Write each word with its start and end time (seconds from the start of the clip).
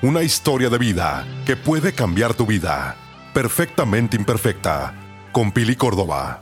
Una 0.00 0.22
historia 0.22 0.70
de 0.70 0.78
vida 0.78 1.26
que 1.44 1.56
puede 1.56 1.92
cambiar 1.92 2.32
tu 2.32 2.46
vida. 2.46 2.94
Perfectamente 3.34 4.16
imperfecta. 4.16 4.94
Con 5.32 5.50
Pili 5.50 5.74
Córdoba. 5.74 6.38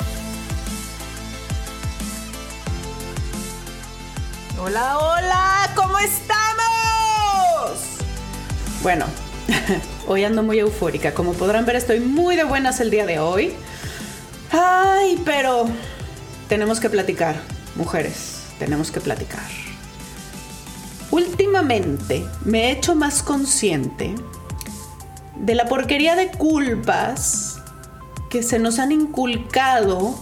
Hola, 4.59 4.99
hola, 4.99 5.73
¿cómo 5.75 5.99
estamos? 5.99 6.37
Bueno, 8.83 9.07
hoy 10.07 10.25
ando 10.25 10.43
muy 10.43 10.59
eufórica. 10.59 11.15
Como 11.15 11.33
podrán 11.33 11.65
ver, 11.65 11.77
estoy 11.77 12.01
muy 12.01 12.37
de 12.37 12.45
buenas 12.45 12.81
el 12.81 12.91
día 12.91 13.07
de 13.07 13.21
hoy. 13.21 13.55
Ay, 14.53 15.19
pero 15.25 15.65
tenemos 16.51 16.79
que 16.79 16.91
platicar, 16.91 17.37
mujeres, 17.75 18.43
tenemos 18.59 18.91
que 18.91 19.01
platicar. 19.01 19.66
Últimamente 21.17 22.27
me 22.45 22.65
he 22.65 22.73
hecho 22.73 22.95
más 22.95 23.23
consciente 23.23 24.15
de 25.35 25.55
la 25.55 25.65
porquería 25.65 26.15
de 26.15 26.29
culpas 26.29 27.57
que 28.29 28.43
se 28.43 28.59
nos 28.59 28.79
han 28.79 28.93
inculcado 28.93 30.15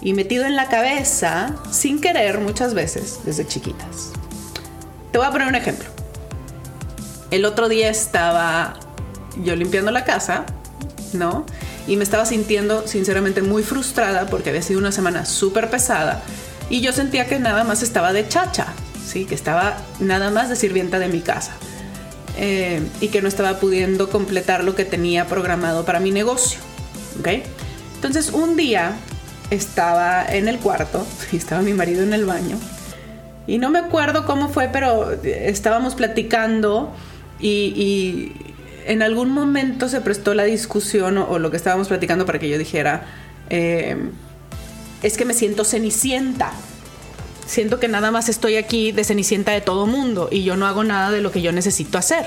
y 0.00 0.12
metido 0.12 0.44
en 0.44 0.54
la 0.54 0.68
cabeza 0.68 1.56
sin 1.68 2.00
querer 2.00 2.38
muchas 2.38 2.74
veces 2.74 3.22
desde 3.24 3.44
chiquitas. 3.44 4.12
Te 5.10 5.18
voy 5.18 5.26
a 5.26 5.32
poner 5.32 5.48
un 5.48 5.56
ejemplo. 5.56 5.88
El 7.32 7.44
otro 7.44 7.68
día 7.68 7.88
estaba 7.88 8.74
yo 9.42 9.56
limpiando 9.56 9.90
la 9.90 10.04
casa, 10.04 10.46
¿no? 11.12 11.44
Y 11.88 11.96
me 11.96 12.04
estaba 12.04 12.24
sintiendo 12.24 12.86
sinceramente 12.86 13.42
muy 13.42 13.64
frustrada 13.64 14.26
porque 14.26 14.50
había 14.50 14.62
sido 14.62 14.78
una 14.78 14.92
semana 14.92 15.24
súper 15.24 15.70
pesada 15.70 16.22
y 16.70 16.82
yo 16.82 16.92
sentía 16.92 17.26
que 17.26 17.40
nada 17.40 17.64
más 17.64 17.82
estaba 17.82 18.12
de 18.12 18.28
chacha, 18.28 18.68
¿sí? 19.04 19.24
que 19.24 19.34
estaba 19.34 19.76
nada 20.00 20.30
más 20.30 20.48
de 20.48 20.56
sirvienta 20.56 20.98
de 20.98 21.08
mi 21.08 21.20
casa 21.20 21.52
eh, 22.36 22.82
y 23.00 23.08
que 23.08 23.22
no 23.22 23.28
estaba 23.28 23.58
pudiendo 23.58 24.10
completar 24.10 24.64
lo 24.64 24.74
que 24.74 24.84
tenía 24.84 25.26
programado 25.26 25.84
para 25.84 26.00
mi 26.00 26.10
negocio. 26.10 26.60
¿okay? 27.20 27.42
Entonces 27.96 28.30
un 28.30 28.56
día 28.56 28.96
estaba 29.50 30.24
en 30.26 30.48
el 30.48 30.58
cuarto 30.58 31.06
y 31.32 31.36
estaba 31.36 31.62
mi 31.62 31.72
marido 31.72 32.02
en 32.02 32.12
el 32.12 32.24
baño 32.24 32.58
y 33.46 33.58
no 33.58 33.70
me 33.70 33.78
acuerdo 33.78 34.24
cómo 34.24 34.48
fue, 34.48 34.68
pero 34.72 35.12
estábamos 35.22 35.94
platicando 35.94 36.92
y, 37.40 38.32
en 38.86 39.02
algún 39.02 39.30
momento 39.30 39.88
se 39.88 40.02
prestó 40.02 40.34
la 40.34 40.42
discusión 40.44 41.16
o, 41.16 41.38
lo 41.38 41.50
que 41.50 41.56
estábamos 41.56 41.88
platicando 41.88 42.26
para 42.26 42.38
que 42.38 42.50
yo 42.50 42.58
dijera, 42.58 43.06
eh, 43.48 43.96
es 45.02 45.16
que 45.16 45.24
me 45.24 45.32
siento 45.32 45.64
cenicienta 45.64 46.52
siento 47.46 47.80
que 47.80 47.88
nada 47.88 48.10
más 48.10 48.28
estoy 48.28 48.56
aquí 48.56 48.92
de 48.92 49.04
cenicienta 49.04 49.52
de 49.52 49.60
todo 49.60 49.86
mundo 49.86 50.28
y 50.30 50.44
yo 50.44 50.56
no 50.56 50.66
hago 50.66 50.84
nada 50.84 51.10
de 51.10 51.20
lo 51.20 51.30
que 51.30 51.42
yo 51.42 51.52
necesito 51.52 51.98
hacer. 51.98 52.26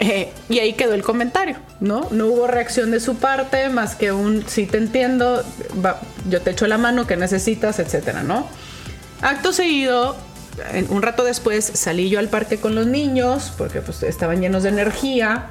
Eh, 0.00 0.32
y 0.48 0.60
ahí 0.60 0.74
quedó 0.74 0.94
el 0.94 1.02
comentario, 1.02 1.56
¿no? 1.80 2.06
No 2.12 2.26
hubo 2.28 2.46
reacción 2.46 2.92
de 2.92 3.00
su 3.00 3.16
parte 3.16 3.68
más 3.68 3.96
que 3.96 4.12
un 4.12 4.44
sí 4.46 4.66
te 4.66 4.78
entiendo, 4.78 5.42
yo 6.28 6.40
te 6.40 6.50
echo 6.52 6.68
la 6.68 6.78
mano, 6.78 7.06
que 7.06 7.16
necesitas, 7.16 7.80
etcétera, 7.80 8.22
¿no? 8.22 8.46
Acto 9.22 9.52
seguido, 9.52 10.16
un 10.90 11.02
rato 11.02 11.24
después 11.24 11.64
salí 11.74 12.10
yo 12.10 12.20
al 12.20 12.28
parque 12.28 12.58
con 12.58 12.76
los 12.76 12.86
niños 12.86 13.52
porque 13.58 13.80
pues 13.80 14.04
estaban 14.04 14.40
llenos 14.40 14.62
de 14.62 14.68
energía 14.68 15.48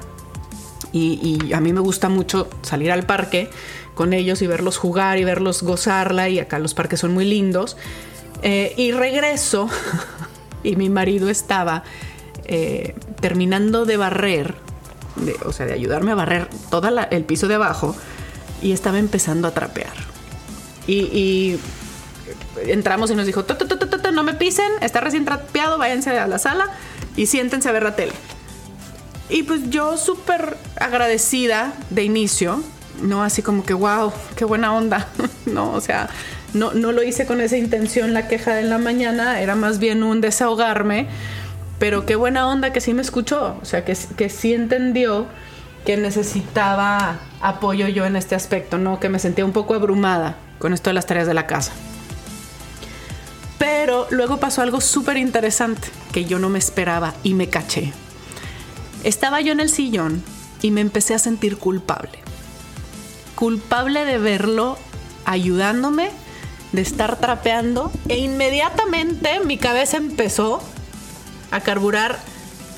y 0.94 1.54
a 1.54 1.60
mí 1.60 1.74
me 1.74 1.82
gusta 1.82 2.08
mucho 2.10 2.50
salir 2.62 2.92
al 2.92 3.04
parque 3.04 3.50
con 3.98 4.14
ellos 4.14 4.42
y 4.42 4.48
verlos 4.48 4.78
jugar 4.78 5.18
y 5.18 5.26
verlos 5.26 5.64
gozarla 5.64 6.30
y 6.30 6.40
acá 6.40 6.60
los 6.60 6.74
parques 6.74 7.02
son 7.02 7.14
muy 7.14 7.26
lindos. 7.26 7.76
Eh, 8.42 8.74
y 8.78 8.92
regreso 8.92 9.70
y 10.64 10.76
mi 10.76 10.90
marido 10.90 11.30
estaba 11.30 11.84
eh, 12.46 12.96
terminando 13.20 13.86
de 13.86 13.98
barrer, 13.98 14.56
o 15.46 15.52
sea, 15.52 15.66
de 15.66 15.74
ayudarme 15.74 16.12
a 16.12 16.16
barrer 16.16 16.48
todo 16.70 16.88
el 16.88 17.24
piso 17.24 17.48
de 17.48 17.56
abajo 17.56 17.96
y 18.62 18.72
estaba 18.72 19.00
empezando 19.00 19.48
a 19.48 19.52
trapear. 19.52 19.94
Y, 20.88 21.58
entramos 22.66 23.12
y 23.12 23.16
nos 23.16 23.26
dijo, 23.26 23.46
no 24.14 24.24
me 24.24 24.34
pisen, 24.34 24.72
está 24.82 25.02
recién 25.02 25.26
trapeado, 25.26 25.78
váyanse 25.78 26.18
a 26.18 26.28
la 26.28 26.40
sala 26.40 26.70
y 27.16 27.26
siéntense 27.26 27.70
a 27.70 27.72
ver 27.72 27.84
la 27.84 27.96
tele. 27.96 28.14
Y 29.30 29.44
pues 29.44 29.70
yo 29.70 29.98
súper 29.98 30.58
agradecida 30.80 31.74
de 31.90 32.04
inicio, 32.04 32.64
¿no? 33.02 33.24
Así 33.24 33.42
como 33.42 33.66
que, 33.66 33.74
wow, 33.74 34.14
qué 34.38 34.46
buena 34.46 34.74
onda, 34.74 35.08
¿no? 35.46 35.74
O 35.74 35.82
sea, 35.82 36.10
no, 36.54 36.74
no 36.74 36.92
lo 36.92 37.04
hice 37.04 37.26
con 37.26 37.42
esa 37.42 37.58
intención 37.58 38.14
la 38.14 38.28
queja 38.28 38.56
de 38.56 38.64
la 38.64 38.78
mañana, 38.78 39.42
era 39.42 39.56
más 39.56 39.80
bien 39.80 40.04
un 40.04 40.22
desahogarme, 40.22 41.08
pero 41.80 42.06
qué 42.06 42.16
buena 42.16 42.48
onda 42.48 42.74
que 42.74 42.82
sí 42.82 42.94
me 42.94 43.02
escuchó, 43.02 43.58
o 43.62 43.66
sea, 43.66 43.86
que, 43.86 43.96
que 44.16 44.30
sí 44.30 44.54
entendió 44.54 45.28
que 45.86 45.96
necesitaba 45.96 47.20
apoyo 47.40 47.88
yo 47.88 48.06
en 48.06 48.18
este 48.18 48.36
aspecto, 48.36 48.78
¿no? 48.78 49.00
Que 49.00 49.08
me 49.08 49.20
sentía 49.20 49.46
un 49.46 49.54
poco 49.54 49.74
abrumada 49.74 50.36
con 50.60 50.74
esto 50.74 50.90
de 50.90 50.96
las 50.96 51.06
tareas 51.06 51.28
de 51.28 51.34
la 51.34 51.48
casa. 51.48 51.72
Pero 53.58 54.08
luego 54.12 54.38
pasó 54.38 54.62
algo 54.62 54.82
súper 54.82 55.16
interesante 55.16 55.88
que 56.12 56.26
yo 56.26 56.40
no 56.40 56.50
me 56.50 56.60
esperaba 56.60 57.14
y 57.24 57.36
me 57.36 57.48
caché. 57.48 57.94
Estaba 59.04 59.40
yo 59.40 59.54
en 59.54 59.62
el 59.62 59.70
sillón 59.70 60.22
y 60.62 60.72
me 60.72 60.82
empecé 60.82 61.14
a 61.14 61.20
sentir 61.20 61.58
culpable. 61.58 62.20
Culpable 63.36 64.04
de 64.04 64.18
verlo 64.18 64.78
ayudándome 65.26 66.10
de 66.78 66.84
estar 66.84 67.20
trapeando 67.20 67.92
e 68.08 68.20
inmediatamente 68.20 69.40
mi 69.40 69.58
cabeza 69.58 69.98
empezó 69.98 70.62
a 71.50 71.60
carburar 71.62 72.20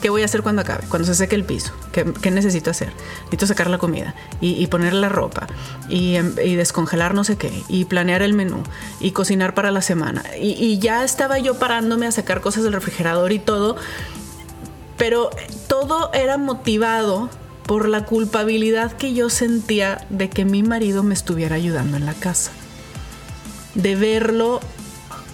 qué 0.01 0.09
voy 0.09 0.21
a 0.21 0.25
hacer 0.25 0.41
cuando 0.41 0.61
acabe, 0.61 0.85
cuando 0.87 1.05
se 1.05 1.15
seque 1.15 1.35
el 1.35 1.43
piso, 1.43 1.73
qué, 1.91 2.31
necesito 2.31 2.71
hacer. 2.71 2.93
Necesito 3.25 3.47
sacar 3.47 3.69
la 3.69 3.77
comida 3.77 4.15
y, 4.39 4.65
poner 4.67 4.93
la 4.93 5.09
ropa 5.09 5.47
em, 5.89 6.33
y, 6.41 6.55
descongelar 6.55 7.13
no 7.13 7.25
sé 7.25 7.35
qué 7.35 7.51
y 7.67 7.83
planear 7.83 8.21
el 8.21 8.33
menú 8.33 8.63
y 9.01 9.11
cocinar 9.11 9.53
para 9.53 9.69
la 9.69 9.81
semana. 9.81 10.23
Y 10.39 10.79
ya 10.79 11.03
estaba 11.03 11.37
yo 11.37 11.59
parándome 11.59 12.07
a 12.07 12.13
sacar 12.13 12.39
cosas 12.39 12.63
del 12.63 12.71
refrigerador 12.71 13.33
y 13.33 13.39
todo, 13.39 13.75
pero 14.97 15.29
todo 15.67 16.09
era 16.13 16.37
motivado 16.37 17.29
por 17.63 17.89
la 17.89 18.05
culpabilidad 18.05 18.93
que 18.93 19.13
yo 19.13 19.29
sentía 19.29 20.07
de 20.09 20.29
que 20.29 20.45
mi 20.45 20.63
marido 20.63 21.03
me 21.03 21.13
estuviera 21.13 21.57
ayudando 21.57 21.97
en 21.97 22.05
la 22.05 22.13
casa 22.13 22.51
de 23.75 23.95
verlo 23.95 24.59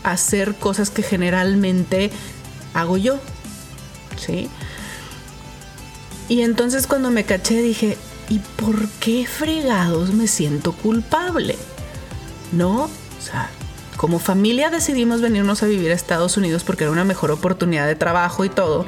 hacer 0.03 0.55
cosas 0.55 0.89
que 0.89 1.03
generalmente 1.03 2.11
hago 2.73 2.97
yo. 2.97 3.19
¿Sí? 4.17 4.49
Y 6.29 6.41
entonces 6.41 6.87
cuando 6.87 7.11
me 7.11 7.23
caché 7.23 7.61
dije, 7.61 7.97
¿y 8.29 8.39
por 8.39 8.87
qué 8.99 9.25
fregados 9.27 10.13
me 10.13 10.27
siento 10.27 10.73
culpable? 10.73 11.55
¿No? 12.51 12.83
O 12.83 13.21
sea, 13.21 13.49
como 13.97 14.19
familia 14.19 14.69
decidimos 14.69 15.21
venirnos 15.21 15.63
a 15.63 15.67
vivir 15.67 15.91
a 15.91 15.93
Estados 15.93 16.37
Unidos 16.37 16.63
porque 16.63 16.83
era 16.83 16.91
una 16.91 17.03
mejor 17.03 17.31
oportunidad 17.31 17.87
de 17.87 17.95
trabajo 17.95 18.45
y 18.45 18.49
todo. 18.49 18.85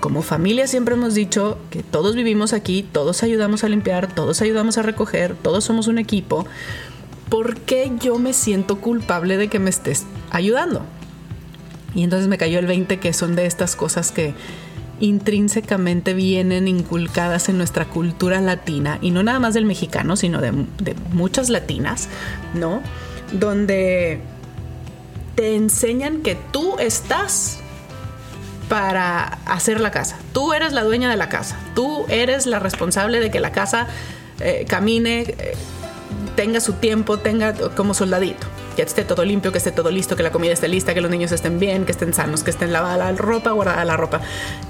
Como 0.00 0.22
familia 0.22 0.68
siempre 0.68 0.94
hemos 0.94 1.14
dicho 1.14 1.58
que 1.70 1.82
todos 1.82 2.14
vivimos 2.14 2.52
aquí, 2.52 2.82
todos 2.84 3.24
ayudamos 3.24 3.64
a 3.64 3.68
limpiar, 3.68 4.14
todos 4.14 4.40
ayudamos 4.40 4.78
a 4.78 4.82
recoger, 4.82 5.34
todos 5.34 5.64
somos 5.64 5.88
un 5.88 5.98
equipo. 5.98 6.46
¿Por 7.28 7.56
qué 7.60 7.92
yo 8.00 8.18
me 8.18 8.32
siento 8.32 8.80
culpable 8.80 9.36
de 9.36 9.48
que 9.48 9.58
me 9.58 9.70
estés 9.70 10.06
ayudando? 10.30 10.82
Y 11.94 12.02
entonces 12.02 12.28
me 12.28 12.38
cayó 12.38 12.58
el 12.58 12.66
20 12.66 12.98
que 12.98 13.12
son 13.12 13.36
de 13.36 13.46
estas 13.46 13.76
cosas 13.76 14.12
que 14.12 14.34
intrínsecamente 15.00 16.12
vienen 16.12 16.68
inculcadas 16.68 17.48
en 17.48 17.56
nuestra 17.56 17.84
cultura 17.84 18.40
latina, 18.40 18.98
y 19.00 19.10
no 19.10 19.22
nada 19.22 19.38
más 19.38 19.54
del 19.54 19.64
mexicano, 19.64 20.16
sino 20.16 20.40
de, 20.40 20.52
muchas 21.12 21.48
latinas, 21.48 22.08
¿no? 22.54 22.82
Donde 23.32 24.20
te 25.34 25.54
enseñan 25.54 26.22
que 26.22 26.36
tú 26.52 26.76
estás 26.78 27.60
para 28.68 29.38
hacer 29.46 29.80
la 29.80 29.90
casa. 29.90 30.18
Tú 30.32 30.52
eres 30.52 30.72
la 30.72 30.82
dueña 30.82 31.08
de 31.08 31.16
la 31.16 31.28
casa. 31.28 31.56
Tú 31.74 32.04
eres 32.08 32.44
la 32.46 32.58
responsable 32.58 33.20
de 33.20 33.30
que 33.30 33.40
la 33.40 33.52
casa 33.52 33.86
eh, 34.40 34.66
camine. 34.68 35.20
Eh, 35.20 35.54
tenga 36.38 36.60
su 36.60 36.74
tiempo, 36.74 37.18
tenga 37.18 37.52
como 37.74 37.94
soldadito, 37.94 38.46
que 38.76 38.82
esté 38.82 39.02
todo 39.02 39.24
limpio, 39.24 39.50
que 39.50 39.58
esté 39.58 39.72
todo 39.72 39.90
listo, 39.90 40.14
que 40.14 40.22
la 40.22 40.30
comida 40.30 40.52
esté 40.52 40.68
lista, 40.68 40.94
que 40.94 41.00
los 41.00 41.10
niños 41.10 41.32
estén 41.32 41.58
bien, 41.58 41.84
que 41.84 41.90
estén 41.90 42.14
sanos, 42.14 42.44
que 42.44 42.50
estén 42.50 42.72
lavada 42.72 42.96
la 42.96 43.10
ropa, 43.10 43.50
guardada 43.50 43.84
la 43.84 43.96
ropa, 43.96 44.20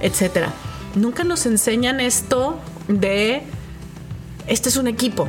etc. 0.00 0.46
Nunca 0.94 1.24
nos 1.24 1.44
enseñan 1.44 2.00
esto 2.00 2.58
de, 2.88 3.42
este 4.46 4.70
es 4.70 4.78
un 4.78 4.86
equipo, 4.88 5.28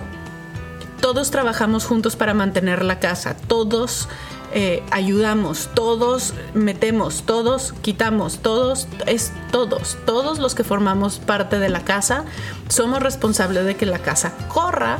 todos 1.01 1.29
trabajamos 1.29 1.83
juntos 1.83 2.15
para 2.15 2.33
mantener 2.33 2.85
la 2.85 3.01
casa, 3.01 3.35
todos 3.35 4.07
eh, 4.53 4.81
ayudamos, 4.91 5.69
todos 5.73 6.33
metemos, 6.53 7.23
todos 7.23 7.73
quitamos, 7.81 8.39
todos, 8.39 8.87
es 9.07 9.33
todos, 9.51 9.97
todos 10.05 10.39
los 10.39 10.55
que 10.55 10.63
formamos 10.63 11.19
parte 11.19 11.59
de 11.59 11.67
la 11.67 11.83
casa 11.83 12.23
somos 12.69 13.03
responsables 13.03 13.65
de 13.65 13.75
que 13.75 13.85
la 13.85 13.99
casa 13.99 14.31
corra 14.47 14.99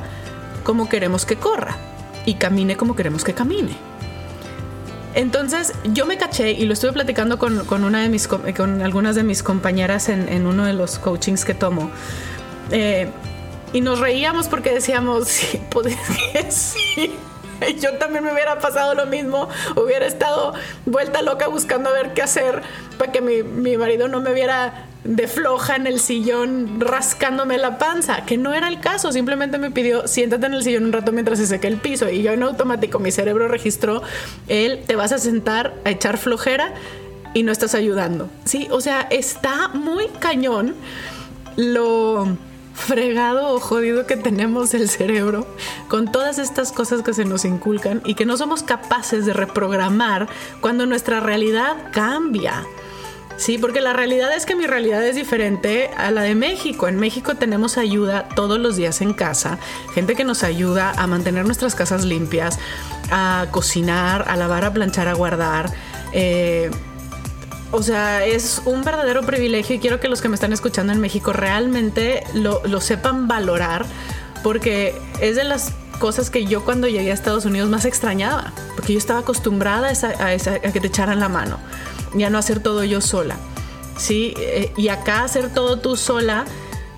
como 0.69 0.87
queremos 0.87 1.25
que 1.25 1.35
corra 1.35 1.77
y 2.27 2.35
camine 2.35 2.77
como 2.77 2.95
queremos 2.95 3.23
que 3.23 3.33
camine. 3.33 3.75
Entonces 5.15 5.73
yo 5.83 6.05
me 6.05 6.15
caché 6.15 6.51
y 6.51 6.67
lo 6.67 6.73
estuve 6.73 6.93
platicando 6.93 7.39
con, 7.39 7.83
una 7.83 8.03
de 8.03 8.09
mis, 8.09 8.27
con 8.27 8.83
algunas 8.83 9.15
de 9.15 9.23
mis 9.23 9.41
compañeras 9.41 10.09
en, 10.09 10.45
uno 10.45 10.65
de 10.65 10.73
los 10.73 10.99
coachings 10.99 11.43
que 11.43 11.55
tomo. 11.55 11.89
Eh, 12.69 13.09
y 13.73 13.81
nos 13.81 13.97
reíamos 13.97 14.47
porque 14.47 14.71
decíamos, 14.71 15.27
sí, 15.29 15.59
sí. 16.49 17.15
Yo 17.81 17.93
también 17.93 18.23
me 18.23 18.33
hubiera 18.33 18.59
pasado 18.59 18.93
lo 18.93 19.05
mismo, 19.05 19.49
hubiera 19.75 20.05
estado 20.05 20.53
vuelta 20.85 21.21
loca 21.21 21.47
buscando 21.47 21.89
a 21.89 21.93
ver 21.93 22.13
qué 22.13 22.21
hacer 22.21 22.61
para 22.97 23.11
que 23.11 23.21
mi, 23.21 23.43
mi 23.43 23.77
marido 23.77 24.07
no 24.07 24.21
me 24.21 24.33
viera 24.33 24.85
de 25.03 25.27
floja 25.27 25.77
en 25.77 25.87
el 25.87 25.99
sillón 25.99 26.79
rascándome 26.81 27.57
la 27.57 27.77
panza, 27.77 28.25
que 28.25 28.37
no 28.37 28.53
era 28.53 28.67
el 28.67 28.81
caso, 28.81 29.11
simplemente 29.11 29.57
me 29.57 29.71
pidió 29.71 30.07
siéntate 30.07 30.45
en 30.45 30.53
el 30.53 30.63
sillón 30.63 30.85
un 30.85 30.91
rato 30.91 31.11
mientras 31.11 31.39
se 31.39 31.47
seque 31.47 31.67
el 31.67 31.77
piso 31.77 32.09
y 32.09 32.21
yo 32.21 32.33
en 32.33 32.43
automático 32.43 32.99
mi 32.99 33.11
cerebro 33.11 33.47
registró 33.47 34.01
él 34.49 34.83
te 34.85 34.97
vas 34.97 35.13
a 35.13 35.17
sentar 35.17 35.73
a 35.85 35.89
echar 35.89 36.17
flojera 36.17 36.73
y 37.33 37.43
no 37.43 37.51
estás 37.51 37.75
ayudando. 37.75 38.29
Sí, 38.45 38.67
o 38.71 38.81
sea, 38.81 39.01
está 39.09 39.69
muy 39.69 40.07
cañón 40.19 40.75
lo 41.55 42.27
fregado 42.79 43.53
o 43.53 43.59
jodido 43.59 44.05
que 44.05 44.17
tenemos 44.17 44.73
el 44.73 44.89
cerebro 44.89 45.45
con 45.87 46.11
todas 46.11 46.39
estas 46.39 46.71
cosas 46.71 47.01
que 47.03 47.13
se 47.13 47.25
nos 47.25 47.45
inculcan 47.45 48.01
y 48.05 48.15
que 48.15 48.25
no 48.25 48.37
somos 48.37 48.63
capaces 48.63 49.25
de 49.25 49.33
reprogramar 49.33 50.27
cuando 50.61 50.85
nuestra 50.85 51.19
realidad 51.19 51.91
cambia. 51.91 52.65
Sí, 53.37 53.57
porque 53.57 53.79
la 53.79 53.93
realidad 53.93 54.35
es 54.35 54.45
que 54.45 54.53
mi 54.53 54.67
realidad 54.67 55.01
es 55.05 55.15
diferente 55.15 55.89
a 55.95 56.11
la 56.11 56.23
de 56.23 56.35
México. 56.35 56.89
En 56.89 56.97
México 56.97 57.35
tenemos 57.35 57.77
ayuda 57.77 58.27
todos 58.35 58.59
los 58.59 58.75
días 58.75 58.99
en 58.99 59.13
casa, 59.13 59.59
gente 59.93 60.15
que 60.15 60.25
nos 60.25 60.43
ayuda 60.43 60.91
a 60.97 61.07
mantener 61.07 61.45
nuestras 61.45 61.73
casas 61.73 62.03
limpias, 62.03 62.59
a 63.11 63.47
cocinar, 63.51 64.25
a 64.27 64.35
lavar, 64.35 64.65
a 64.65 64.73
planchar, 64.73 65.07
a 65.07 65.13
guardar. 65.13 65.71
Eh, 66.11 66.69
o 67.71 67.83
sea, 67.83 68.25
es 68.25 68.61
un 68.65 68.83
verdadero 68.83 69.21
privilegio 69.23 69.75
y 69.75 69.79
quiero 69.79 69.99
que 69.99 70.07
los 70.07 70.21
que 70.21 70.29
me 70.29 70.35
están 70.35 70.53
escuchando 70.53 70.93
en 70.93 70.99
México 70.99 71.33
realmente 71.33 72.23
lo, 72.33 72.81
sepan 72.81 73.27
valorar 73.27 73.85
porque 74.43 74.95
es 75.21 75.35
de 75.35 75.43
las 75.43 75.73
cosas 75.99 76.29
que 76.29 76.45
yo 76.45 76.63
cuando 76.63 76.87
llegué 76.87 77.11
a 77.11 77.13
Estados 77.13 77.45
Unidos 77.45 77.69
más 77.69 77.85
extrañaba, 77.85 78.53
porque 78.75 78.93
yo 78.93 78.99
estaba 78.99 79.19
acostumbrada 79.19 79.89
a, 79.89 80.25
a 80.27 80.71
que 80.71 80.79
te 80.79 80.87
echaran 80.87 81.19
la 81.19 81.29
mano 81.29 81.59
ya 82.13 82.29
no 82.29 82.37
hacer 82.37 82.59
todo 82.59 82.83
yo 82.83 83.01
sola. 83.01 83.37
¿sí? 83.97 84.33
Eh, 84.37 84.71
y 84.77 84.89
acá 84.89 85.23
hacer 85.23 85.53
todo 85.53 85.79
tú 85.79 85.95
sola 85.95 86.45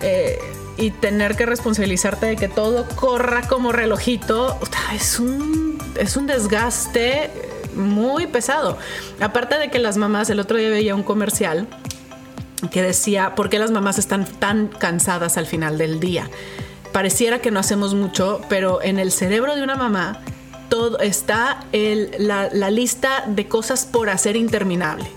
eh, 0.02 0.40
y 0.78 0.92
tener 0.92 1.36
que 1.36 1.46
responsabilizarte 1.46 2.28
de 2.28 2.36
que 2.36 2.48
todo 2.48 2.88
corra 2.96 3.48
como 3.48 3.72
relojito, 3.72 4.58
es 4.94 5.20
un, 5.20 5.78
es 5.96 6.16
un 6.16 6.28
desgaste 6.28 7.30
muy 7.76 8.28
pesado. 8.28 8.78
Aparte 9.20 9.58
de 9.58 9.70
que 9.70 9.80
las 9.80 9.98
mamás, 9.98 10.30
el 10.30 10.40
otro 10.40 10.58
día 10.58 10.70
veía 10.70 10.96
un 10.96 11.04
comercial 11.04 11.68
que 12.72 12.82
decía, 12.82 13.36
¿por 13.36 13.50
qué 13.50 13.60
las 13.60 13.72
mamás 13.72 13.98
están 13.98 14.26
tan 14.26 14.68
cansadas 14.68 15.38
al 15.38 15.46
final 15.46 15.78
del 15.78 16.00
día? 16.00 16.30
Pareciera 16.92 17.40
que 17.40 17.52
no 17.52 17.60
hacemos 17.60 17.94
mucho, 17.94 18.42
pero 18.50 18.82
en 18.82 19.00
el 19.00 19.12
cerebro 19.12 19.56
de 19.56 19.64
una 19.64 19.76
mamá 19.76 20.22
todo 20.70 21.00
está 21.00 21.66
la, 21.72 22.50
lista 22.70 23.26
de 23.28 23.48
cosas 23.48 23.86
por 23.86 24.10
hacer 24.10 24.36
interminable. 24.36 25.10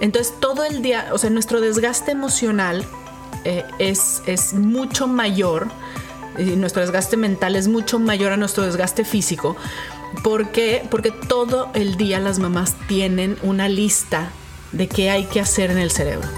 Entonces 0.00 0.34
todo 0.40 0.64
el 0.64 0.82
día, 0.82 1.10
o 1.12 1.18
sea, 1.18 1.30
nuestro 1.30 1.60
desgaste 1.60 2.10
emocional 2.10 2.84
eh, 3.44 3.64
es, 3.78 4.22
es 4.26 4.54
mucho 4.54 5.06
mayor, 5.06 5.68
y 6.38 6.56
nuestro 6.56 6.82
desgaste 6.82 7.16
mental 7.16 7.56
es 7.56 7.68
mucho 7.68 7.98
mayor 7.98 8.32
a 8.32 8.36
nuestro 8.36 8.64
desgaste 8.64 9.04
físico. 9.04 9.56
¿Por 10.22 10.50
qué? 10.50 10.82
Porque 10.90 11.10
todo 11.10 11.70
el 11.74 11.96
día 11.96 12.20
las 12.20 12.38
mamás 12.38 12.76
tienen 12.86 13.36
una 13.42 13.68
lista 13.68 14.30
de 14.72 14.88
qué 14.88 15.10
hay 15.10 15.24
que 15.24 15.40
hacer 15.40 15.70
en 15.70 15.78
el 15.78 15.90
cerebro. 15.90 16.28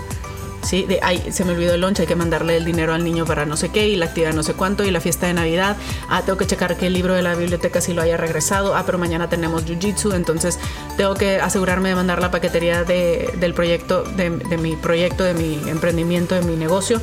¿sí? 0.65 0.85
De, 0.85 0.99
ay, 1.03 1.23
se 1.31 1.45
me 1.45 1.53
olvidó 1.53 1.75
el 1.75 1.81
lunch, 1.81 2.01
hay 2.01 2.07
que 2.07 2.17
mandarle 2.17 2.57
el 2.57 2.65
dinero 2.65 2.95
al 2.95 3.05
niño 3.05 3.25
para 3.25 3.47
no 3.47 3.57
sé 3.57 3.69
qué, 3.71 3.89
y 3.89 3.97
la 3.97 4.07
actividad 4.07 4.33
no 4.33 4.43
sé 4.43 4.55
cuánto, 4.55 4.85
y 4.85 4.91
la 4.91 5.01
fiesta 5.01 5.27
de 5.27 5.35
Navidad. 5.35 5.77
Ah, 6.09 6.23
tengo 6.23 6.39
que 6.39 6.47
checar 6.47 6.77
que 6.77 6.87
el 6.87 6.93
libro 6.93 7.15
de 7.15 7.23
la 7.23 7.35
biblioteca 7.35 7.81
si 7.81 7.93
lo 7.93 8.03
haya 8.03 8.17
regresado. 8.17 8.75
Ah, 8.75 8.85
pero 8.87 8.99
mañana 8.99 9.29
tenemos 9.29 9.65
Jiu-Jitsu, 9.67 10.15
entonces 10.15 10.59
tengo 10.97 11.15
que 11.15 11.41
asegurarme 11.41 11.91
de 11.91 11.95
mandar 11.95 12.21
la 12.21 12.31
paquetería 12.31 12.85
de, 12.85 13.31
del 13.39 13.55
proyecto, 13.55 14.03
de, 14.03 14.31
mi 14.31 14.77
proyecto, 14.77 15.25
de 15.25 15.35
mi 15.35 15.69
emprendimiento, 15.69 16.35
de 16.35 16.43
mi 16.43 16.57
negocio 16.57 17.01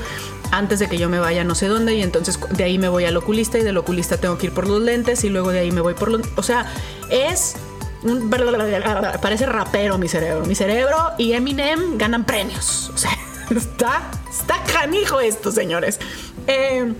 antes 0.51 0.79
de 0.79 0.87
que 0.87 0.97
yo 0.97 1.09
me 1.09 1.19
vaya 1.19 1.43
no 1.43 1.55
sé 1.55 1.67
dónde 1.67 1.95
y 1.95 2.01
entonces 2.01 2.39
de 2.49 2.63
ahí 2.63 2.77
me 2.77 2.89
voy 2.89 3.05
al 3.05 3.17
oculista 3.17 3.57
y 3.57 3.63
del 3.63 3.77
oculista 3.77 4.17
tengo 4.17 4.37
que 4.37 4.47
ir 4.47 4.53
por 4.53 4.67
los 4.67 4.81
lentes 4.81 5.23
y 5.23 5.29
luego 5.29 5.51
de 5.51 5.59
ahí 5.59 5.71
me 5.71 5.81
voy 5.81 5.93
por 5.93 6.11
los... 6.11 6.21
O 6.35 6.43
sea, 6.43 6.71
es... 7.09 7.55
Parece 9.21 9.45
rapero 9.45 9.97
mi 9.97 10.07
cerebro. 10.07 10.45
Mi 10.45 10.55
cerebro 10.55 11.11
y 11.17 11.33
Eminem 11.33 11.97
ganan 11.97 12.25
premios. 12.25 12.91
O 12.93 12.97
sea, 12.97 13.11
Está, 13.55 14.09
está 14.29 14.63
canijo 14.63 15.19
esto, 15.19 15.51
señores. 15.51 15.99
Eh, 16.47 16.93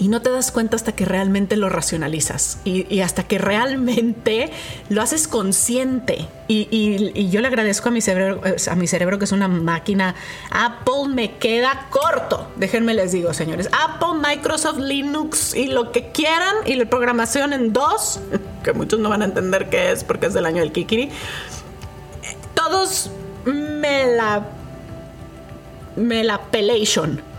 y 0.00 0.08
no 0.08 0.22
te 0.22 0.30
das 0.30 0.50
cuenta 0.50 0.76
hasta 0.76 0.92
que 0.92 1.04
realmente 1.04 1.56
lo 1.56 1.68
racionalizas 1.68 2.58
y, 2.64 3.00
hasta 3.00 3.24
que 3.24 3.36
realmente 3.36 4.50
lo 4.88 5.02
haces 5.02 5.28
consciente. 5.28 6.26
Y, 6.48 7.28
yo 7.28 7.42
le 7.42 7.46
agradezco 7.46 7.90
a 7.90 7.92
mi, 7.92 8.00
cerebro, 8.00 8.40
a 8.42 8.74
mi 8.76 8.86
cerebro 8.86 9.18
que 9.18 9.26
es 9.26 9.32
una 9.32 9.46
máquina. 9.46 10.14
Apple 10.50 11.08
me 11.14 11.36
queda 11.36 11.88
corto. 11.90 12.48
Déjenme 12.56 12.94
les 12.94 13.12
digo, 13.12 13.34
señores. 13.34 13.68
Apple, 13.72 14.18
Microsoft, 14.26 14.78
Linux 14.78 15.54
y 15.54 15.66
lo 15.66 15.92
que 15.92 16.10
quieran. 16.12 16.54
Y 16.64 16.76
la 16.76 16.86
programación 16.86 17.52
en 17.52 17.74
dos, 17.74 18.20
que 18.64 18.72
muchos 18.72 19.00
no 19.00 19.10
van 19.10 19.20
a 19.20 19.26
entender 19.26 19.68
qué 19.68 19.92
es 19.92 20.02
porque 20.02 20.26
es 20.26 20.34
del 20.34 20.46
año 20.46 20.60
del 20.62 20.72
Kikiri. 20.72 21.10
Todos 22.54 23.10
me 23.44 24.06
la 24.16 24.48
me 25.96 26.24
la 26.24 26.40
pelation. 26.40 27.29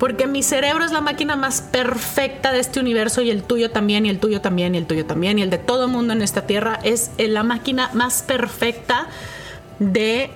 Porque 0.00 0.26
mi 0.26 0.42
cerebro 0.42 0.82
es 0.82 0.92
la 0.92 1.02
máquina 1.02 1.36
más 1.36 1.60
perfecta 1.60 2.52
de 2.52 2.58
este 2.58 2.80
universo 2.80 3.20
y 3.20 3.30
el 3.30 3.42
tuyo 3.42 3.70
también, 3.70 4.06
y 4.06 4.08
el 4.08 4.18
tuyo 4.18 4.40
también, 4.40 4.74
y 4.74 4.78
el 4.78 4.86
tuyo 4.86 5.04
también, 5.04 5.38
y 5.38 5.42
el 5.42 5.50
de 5.50 5.58
todo 5.58 5.88
mundo 5.88 6.14
en 6.14 6.22
esta 6.22 6.46
tierra 6.46 6.80
es 6.82 7.10
la 7.18 7.42
máquina 7.42 7.90
más 7.92 8.22
perfecta 8.22 9.08
de, 9.78 10.30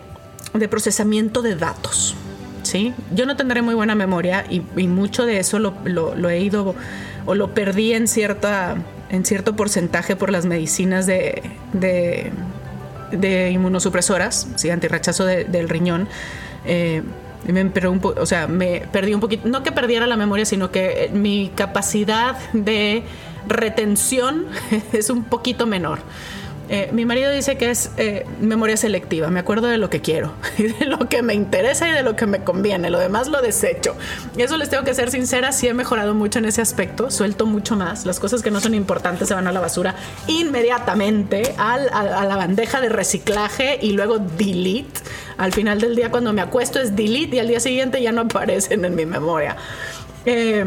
procesamiento 0.68 1.40
de 1.40 1.56
datos. 1.56 2.14
¿sí? 2.62 2.92
Yo 3.14 3.24
no 3.24 3.36
tendré 3.36 3.62
muy 3.62 3.74
buena 3.74 3.94
memoria 3.94 4.44
y, 4.50 4.60
mucho 4.86 5.24
de 5.24 5.38
eso 5.38 5.58
lo, 5.58 6.28
he 6.28 6.40
ido 6.40 6.74
o 7.24 7.34
lo 7.34 7.54
perdí 7.54 7.94
en, 7.94 8.06
cierta, 8.06 8.76
en 9.08 9.24
cierto 9.24 9.56
porcentaje 9.56 10.14
por 10.14 10.30
las 10.30 10.44
medicinas 10.44 11.06
de, 11.06 11.42
de, 11.72 13.50
inmunosupresoras, 13.50 14.46
¿sí? 14.56 14.68
antirrechazo 14.68 15.24
del 15.24 15.70
riñón. 15.70 16.06
Eh, 16.66 17.02
me, 17.52 17.62
un 17.62 18.00
o 18.02 18.26
sea, 18.26 18.46
me 18.46 18.82
perdí 18.90 19.14
un 19.14 19.20
poquito, 19.20 19.48
no 19.48 19.62
que 19.62 19.72
perdiera 19.72 20.06
la 20.06 20.16
memoria, 20.16 20.44
sino 20.44 20.70
que 20.70 21.10
mi 21.12 21.50
capacidad 21.54 22.36
de 22.52 23.02
retención 23.46 24.46
es 24.92 25.10
un 25.10 25.24
poquito 25.24 25.66
menor. 25.66 26.00
Eh, 26.68 26.88
mi 26.92 27.04
marido 27.04 27.30
dice 27.30 27.56
que 27.56 27.70
es 27.70 27.90
eh, 27.98 28.24
memoria 28.40 28.76
selectiva, 28.76 29.28
me 29.28 29.40
acuerdo 29.40 29.66
de 29.66 29.76
lo 29.76 29.90
que 29.90 30.00
quiero, 30.00 30.32
de 30.58 30.86
lo 30.86 31.08
que 31.08 31.22
me 31.22 31.34
interesa 31.34 31.88
y 31.88 31.92
de 31.92 32.02
lo 32.02 32.16
que 32.16 32.26
me 32.26 32.42
conviene, 32.42 32.90
lo 32.90 32.98
demás 32.98 33.28
lo 33.28 33.42
desecho. 33.42 33.94
Y 34.36 34.42
eso 34.42 34.56
les 34.56 34.70
tengo 34.70 34.82
que 34.84 34.94
ser 34.94 35.10
sincera, 35.10 35.52
sí 35.52 35.68
he 35.68 35.74
mejorado 35.74 36.14
mucho 36.14 36.38
en 36.38 36.46
ese 36.46 36.62
aspecto, 36.62 37.10
suelto 37.10 37.44
mucho 37.44 37.76
más, 37.76 38.06
las 38.06 38.18
cosas 38.18 38.42
que 38.42 38.50
no 38.50 38.60
son 38.60 38.74
importantes 38.74 39.28
se 39.28 39.34
van 39.34 39.46
a 39.46 39.52
la 39.52 39.60
basura 39.60 39.94
inmediatamente 40.26 41.54
a, 41.58 41.78
la 41.78 42.36
bandeja 42.36 42.80
de 42.80 42.88
reciclaje 42.88 43.78
y 43.80 43.92
luego 43.92 44.18
delete. 44.18 45.00
Al 45.36 45.52
final 45.52 45.80
del 45.80 45.96
día 45.96 46.10
cuando 46.10 46.32
me 46.32 46.40
acuesto 46.40 46.80
es 46.80 46.96
delete 46.96 47.36
y 47.36 47.38
al 47.40 47.48
día 47.48 47.60
siguiente 47.60 48.00
ya 48.00 48.12
no 48.12 48.22
aparecen 48.22 48.84
en 48.84 48.94
mi 48.94 49.04
memoria. 49.04 49.56
Eh, 50.24 50.64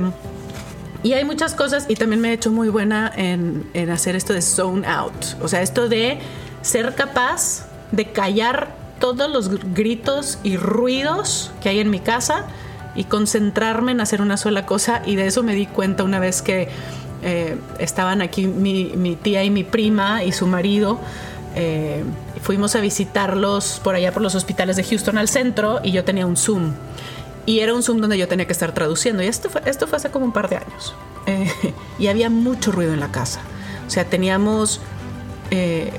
y 1.04 1.14
hay 1.14 1.24
muchas 1.24 1.54
cosas 1.54 1.86
y 1.88 1.96
también 1.96 2.22
me 2.22 2.30
he 2.30 2.34
hecho 2.34 2.52
muy 2.52 2.70
buena 2.70 3.12
en, 3.16 3.70
hacer 3.92 4.16
esto 4.16 4.34
de 4.34 4.42
zone 4.42 4.88
out. 4.88 5.14
O 5.42 5.48
sea, 5.48 5.62
esto 5.62 5.88
de 5.90 6.20
ser 6.62 6.96
capaz 6.96 7.68
de 7.92 8.12
callar 8.12 8.76
todos 9.00 9.30
los 9.30 9.50
gritos 9.74 10.40
y 10.44 10.58
ruidos 10.58 11.52
que 11.62 11.70
hay 11.70 11.80
en 11.80 11.90
mi 11.92 12.00
casa 12.00 12.48
y 12.96 13.04
concentrarme 13.04 13.92
en 13.92 14.02
hacer 14.02 14.22
una 14.22 14.38
sola 14.38 14.66
cosa. 14.66 15.04
Y 15.06 15.16
de 15.16 15.28
eso 15.28 15.44
me 15.44 15.54
di 15.54 15.68
cuenta 15.68 16.04
una 16.04 16.20
vez 16.20 16.42
que 16.42 16.68
eh, 17.22 17.58
estaban 17.80 18.22
aquí 18.22 18.48
mi, 18.48 19.18
tía 19.22 19.44
y 19.44 19.52
mi 19.52 19.64
prima 19.64 20.24
y 20.24 20.32
su 20.32 20.48
marido. 20.48 21.00
Eh, 21.56 22.04
fuimos 22.42 22.76
a 22.76 22.82
visitarlos 22.82 23.80
por 23.84 23.96
allá 23.96 24.12
por 24.12 24.22
los 24.22 24.36
hospitales 24.36 24.76
de 24.76 24.84
Houston 24.84 25.18
al 25.18 25.28
centro 25.28 25.80
y 25.84 25.92
yo 25.92 26.04
tenía 26.04 26.26
un 26.26 26.38
Zoom. 26.38 26.74
Y 27.48 27.62
era 27.62 27.74
un 27.74 27.82
Zoom 27.82 28.00
donde 28.02 28.18
yo 28.18 28.28
tenía 28.28 28.46
que 28.46 28.52
estar 28.52 28.74
traduciendo. 28.74 29.24
Y 29.24 29.28
esto 29.28 29.50
fue, 29.50 29.62
esto 29.66 29.88
fue 29.88 29.96
hace 29.96 30.12
como 30.12 30.26
un 30.26 30.34
par 30.34 30.50
de 30.50 30.58
años. 30.58 30.94
Eh, 31.26 31.50
y 31.98 32.08
había 32.08 32.30
mucho 32.30 32.72
ruido 32.72 32.94
en 32.94 33.00
la 33.00 33.12
casa. 33.12 33.40
O 33.88 33.90
sea, 33.90 34.04
teníamos 34.04 34.82
eh, 35.50 35.90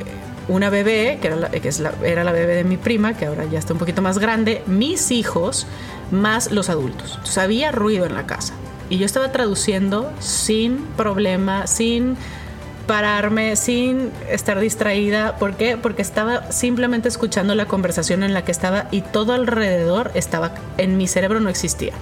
una 0.47 0.69
bebé, 0.69 1.19
que, 1.21 1.29
era 1.29 1.37
la, 1.37 1.51
que 1.51 1.71
era 2.05 2.23
la 2.23 2.33
bebé 2.33 2.55
de 2.55 2.65
mi 2.65 2.77
prima, 2.77 3.15
que 3.15 3.25
ahora 3.25 3.47
ya 3.47 3.59
está 3.59 3.73
un 3.73 3.79
poquito 3.79 4.03
más 4.03 4.19
grande, 4.19 4.63
mis 4.67 5.11
hijos, 5.11 5.67
más 6.11 6.53
los 6.53 6.69
adultos. 6.69 7.13
Entonces 7.13 7.39
había 7.39 7.73
ruido 7.73 8.05
en 8.05 8.15
la 8.15 8.27
casa. 8.27 8.53
Y 8.91 8.99
yo 8.99 9.07
estaba 9.07 9.33
traduciendo 9.33 10.13
sin 10.21 10.85
problema, 10.99 11.67
sin 11.67 12.19
pararme 12.89 13.55
sin 13.55 14.11
estar 14.29 14.59
distraída. 14.59 15.37
¿Por 15.37 15.55
qué? 15.55 15.77
Porque 15.77 16.03
estaba 16.03 16.51
simplemente 16.51 17.07
escuchando 17.07 17.55
la 17.55 17.67
conversación 17.67 18.25
en 18.25 18.33
la 18.35 18.43
que 18.45 18.51
estaba 18.51 18.89
y 18.91 19.03
todo 19.03 19.35
alrededor 19.35 20.11
estaba, 20.15 20.53
en 20.79 20.97
mi 20.97 21.07
cerebro 21.07 21.39
no 21.39 21.51
existía. 21.51 21.93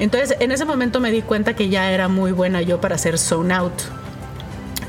Entonces, 0.00 0.36
en 0.40 0.50
ese 0.50 0.64
momento 0.64 0.98
me 0.98 1.12
di 1.12 1.20
cuenta 1.22 1.54
que 1.54 1.68
ya 1.68 1.92
era 1.92 2.08
muy 2.08 2.32
buena 2.32 2.62
yo 2.62 2.80
para 2.80 2.94
hacer 2.94 3.18
zone 3.18 3.54
out. 3.54 3.74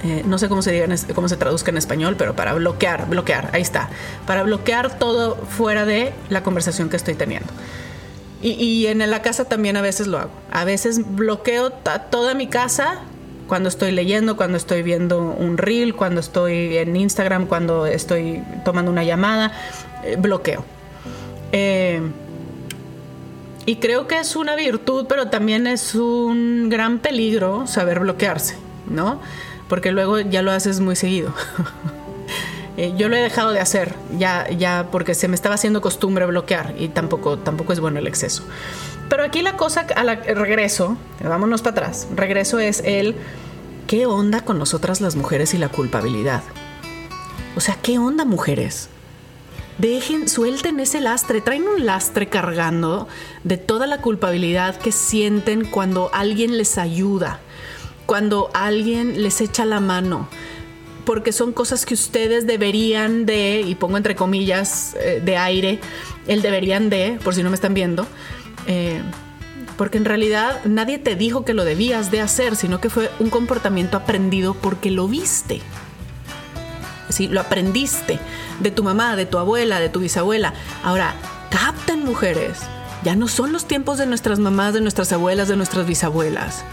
Eh, 0.06 0.24
no 0.26 0.38
sé 0.38 0.48
cómo 0.48 0.62
se, 0.62 0.72
diga 0.72 0.88
cómo 1.14 1.28
se 1.28 1.36
traduzca 1.36 1.70
en 1.70 1.78
español, 1.78 2.16
pero 2.18 2.34
para 2.34 2.54
bloquear, 2.54 3.10
bloquear, 3.10 3.50
ahí 3.52 3.62
está. 3.62 3.90
Para 4.26 4.44
bloquear 4.44 4.98
todo 4.98 5.36
fuera 5.36 5.86
de 5.86 6.14
la 6.30 6.44
conversación 6.44 6.90
que 6.90 6.96
estoy 6.96 7.16
teniendo. 7.16 7.50
Y 8.42 8.88
en 8.88 9.00
la 9.00 9.22
casa 9.22 9.44
también 9.44 9.76
a 9.76 9.82
veces 9.82 10.08
lo 10.08 10.18
hago. 10.18 10.32
A 10.50 10.64
veces 10.64 11.02
bloqueo 11.14 11.72
toda 12.10 12.36
mi 12.36 12.48
casa 12.48 13.00
cuando 13.50 13.68
estoy 13.68 13.92
leyendo, 13.92 14.38
cuando 14.38 14.56
estoy 14.56 14.84
viendo 14.84 15.20
un 15.20 15.58
reel, 15.58 15.96
cuando 15.96 16.22
estoy 16.22 16.78
en 16.78 16.96
Instagram, 16.96 17.48
cuando 17.48 17.88
estoy 17.88 18.42
tomando 18.64 18.92
una 18.92 19.04
llamada, 19.04 19.52
eh, 20.06 20.16
bloqueo. 20.18 20.64
Eh, 21.52 22.00
y 23.66 23.76
creo 23.78 24.08
que 24.08 24.20
es 24.20 24.36
una 24.36 24.56
virtud, 24.56 25.08
pero 25.10 25.30
también 25.30 25.68
es 25.68 25.96
un 25.96 26.70
gran 26.70 27.00
peligro 27.00 27.68
saber 27.68 28.00
bloquearse, 28.00 28.56
¿no? 28.88 29.20
Porque 29.68 29.92
luego 29.92 30.20
ya 30.20 30.42
lo 30.42 30.52
haces 30.52 30.80
muy 30.80 30.96
seguido. 30.96 31.34
Eh, 32.78 32.94
yo 32.96 33.10
lo 33.10 33.18
he 33.18 33.20
dejado 33.20 33.52
de 33.52 33.60
hacer, 33.60 33.94
ya, 34.18 34.50
ya 34.52 34.88
porque 34.90 35.14
se 35.14 35.28
me 35.28 35.36
estaba 35.36 35.56
haciendo 35.56 35.82
costumbre 35.82 36.26
bloquear 36.26 36.76
y 36.80 36.88
tampoco, 36.88 37.38
tampoco 37.38 37.74
es 37.74 37.82
bueno 37.82 38.00
el 38.00 38.08
exceso. 38.08 38.44
Pero 39.10 39.24
aquí 39.24 39.42
la 39.42 39.58
cosa, 39.58 39.88
a 39.96 40.04
la, 40.04 40.16
regreso, 40.16 40.96
vámonos 41.22 41.62
para 41.62 41.72
atrás, 41.72 42.08
regreso 42.16 42.60
es 42.60 42.82
el, 42.86 43.16
¿qué 43.88 44.06
onda 44.06 44.42
con 44.42 44.60
nosotras 44.60 45.02
las 45.02 45.16
mujeres 45.16 45.56
y 45.56 45.58
la 45.58 45.70
culpabilidad? 45.70 46.44
O 47.56 47.60
sea, 47.60 47.76
¿qué 47.82 47.98
onda 47.98 48.24
mujeres? 48.24 48.90
Dejen, 49.80 50.30
suelten 50.30 50.80
ese 50.80 51.02
lastre, 51.02 51.42
traen 51.42 51.68
un 51.68 51.86
lastre 51.86 52.28
cargando 52.28 53.08
de 53.44 53.58
toda 53.58 53.88
la 53.88 54.00
culpabilidad 54.00 54.76
que 54.76 54.92
sienten 54.92 55.66
cuando 55.66 56.12
alguien 56.14 56.58
les 56.58 56.78
ayuda, 56.78 57.40
cuando 58.06 58.52
alguien 58.54 59.24
les 59.24 59.42
echa 59.42 59.66
la 59.66 59.80
mano, 59.80 60.28
porque 61.06 61.32
son 61.32 61.54
cosas 61.54 61.86
que 61.86 61.96
ustedes 61.96 62.46
deberían 62.46 63.26
de, 63.26 63.62
y 63.66 63.74
pongo 63.76 63.98
entre 63.98 64.16
comillas 64.16 64.96
eh, 65.00 65.22
de 65.24 65.38
aire, 65.38 65.80
el 66.28 66.42
deberían 66.42 66.90
de, 66.90 67.18
por 67.24 67.34
si 67.34 67.42
no 67.42 67.50
me 67.50 67.56
están 67.56 67.74
viendo, 67.74 68.06
eh, 68.68 69.02
porque 69.78 69.98
en 69.98 70.06
realidad 70.06 70.62
nadie 70.66 70.98
te 70.98 71.16
dijo 71.16 71.46
que 71.46 71.54
lo 71.54 71.64
debías 71.64 72.12
de 72.12 72.22
hacer, 72.22 72.56
sino 72.56 72.82
que 72.82 72.90
fue 72.90 73.10
un 73.20 73.30
comportamiento 73.30 73.98
aprendido 73.98 74.54
porque 74.54 74.92
lo 74.92 75.08
viste. 75.08 75.62
Sí, 77.10 77.28
lo 77.28 77.42
aprendiste 77.42 78.20
de 78.60 78.72
tu 78.72 78.84
mamá, 78.84 79.16
de 79.16 79.26
tu 79.26 79.38
abuela, 79.38 79.80
de 79.80 79.90
tu 79.90 80.00
bisabuela. 80.00 80.54
Ahora, 80.84 81.16
capten 81.50 82.04
mujeres. 82.04 82.60
Ya 83.04 83.16
no 83.16 83.28
son 83.28 83.54
los 83.54 83.66
tiempos 83.66 83.98
de 83.98 84.06
nuestras 84.06 84.40
mamás, 84.40 84.74
de 84.74 84.82
nuestras 84.82 85.12
abuelas, 85.14 85.48
de 85.48 85.56
nuestras 85.56 85.88
bisabuelas. 85.88 86.66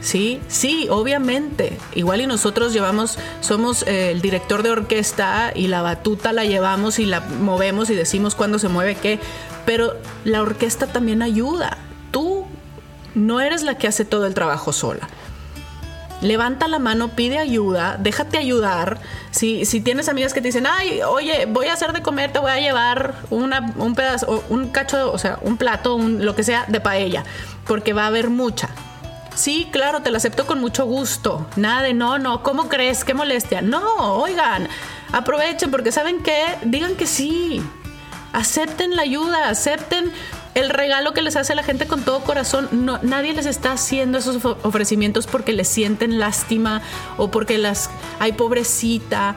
Sí, 0.00 0.40
sí, 0.48 0.86
obviamente. 0.90 1.78
Igual 1.94 2.20
y 2.20 2.26
nosotros 2.26 2.72
llevamos, 2.72 3.18
somos 3.40 3.86
eh, 3.86 4.10
el 4.10 4.20
director 4.20 4.62
de 4.62 4.70
orquesta 4.70 5.52
y 5.54 5.68
la 5.68 5.80
batuta 5.80 6.32
la 6.32 6.44
llevamos 6.44 6.98
y 6.98 7.06
la 7.06 7.20
movemos 7.20 7.88
y 7.88 7.94
decimos 7.94 8.34
cuándo 8.34 8.58
se 8.58 8.68
mueve 8.68 8.96
qué, 8.96 9.18
pero 9.64 9.94
la 10.24 10.42
orquesta 10.42 10.86
también 10.86 11.22
ayuda. 11.22 11.78
Tú 12.10 12.46
no 13.14 13.40
eres 13.40 13.62
la 13.62 13.76
que 13.76 13.88
hace 13.88 14.04
todo 14.04 14.26
el 14.26 14.34
trabajo 14.34 14.72
sola. 14.72 15.08
Levanta 16.20 16.68
la 16.68 16.78
mano, 16.78 17.08
pide 17.08 17.38
ayuda, 17.38 17.98
déjate 17.98 18.38
ayudar. 18.38 18.98
Si, 19.30 19.66
si 19.66 19.80
tienes 19.80 20.08
amigas 20.08 20.32
que 20.32 20.40
te 20.40 20.48
dicen, 20.48 20.66
ay, 20.66 21.02
oye, 21.02 21.46
voy 21.46 21.66
a 21.66 21.74
hacer 21.74 21.92
de 21.92 22.02
comer, 22.02 22.32
te 22.32 22.38
voy 22.38 22.50
a 22.50 22.60
llevar 22.60 23.16
un 23.30 23.94
pedazo, 23.94 24.42
un 24.48 24.68
cacho, 24.68 25.12
o 25.12 25.18
sea, 25.18 25.38
un 25.42 25.56
plato, 25.58 25.96
un, 25.96 26.24
lo 26.24 26.34
que 26.34 26.42
sea, 26.42 26.64
de 26.68 26.80
paella, 26.80 27.24
porque 27.66 27.92
va 27.92 28.04
a 28.04 28.06
haber 28.06 28.30
mucha 28.30 28.70
Sí, 29.34 29.68
claro, 29.72 30.00
te 30.00 30.10
lo 30.10 30.16
acepto 30.16 30.46
con 30.46 30.60
mucho 30.60 30.86
gusto. 30.86 31.46
Nada 31.56 31.82
de 31.82 31.92
no, 31.92 32.18
no, 32.18 32.42
¿cómo 32.42 32.68
crees? 32.68 33.04
¿Qué 33.04 33.14
molestia? 33.14 33.62
No, 33.62 34.14
oigan, 34.14 34.68
aprovechen 35.12 35.70
porque 35.70 35.90
saben 35.90 36.22
qué, 36.22 36.56
digan 36.64 36.94
que 36.94 37.06
sí. 37.06 37.60
Acepten 38.34 38.96
la 38.96 39.02
ayuda, 39.02 39.48
acepten 39.48 40.12
el 40.54 40.68
regalo 40.68 41.14
que 41.14 41.22
les 41.22 41.36
hace 41.36 41.54
la 41.54 41.62
gente 41.62 41.86
con 41.86 42.02
todo 42.02 42.20
corazón. 42.20 42.68
No, 42.72 42.98
nadie 43.02 43.32
les 43.32 43.46
está 43.46 43.72
haciendo 43.72 44.18
esos 44.18 44.44
ofrecimientos 44.44 45.26
porque 45.26 45.52
les 45.52 45.68
sienten 45.68 46.18
lástima 46.18 46.82
o 47.16 47.30
porque 47.30 47.58
las 47.58 47.90
hay 48.18 48.32
pobrecita. 48.32 49.36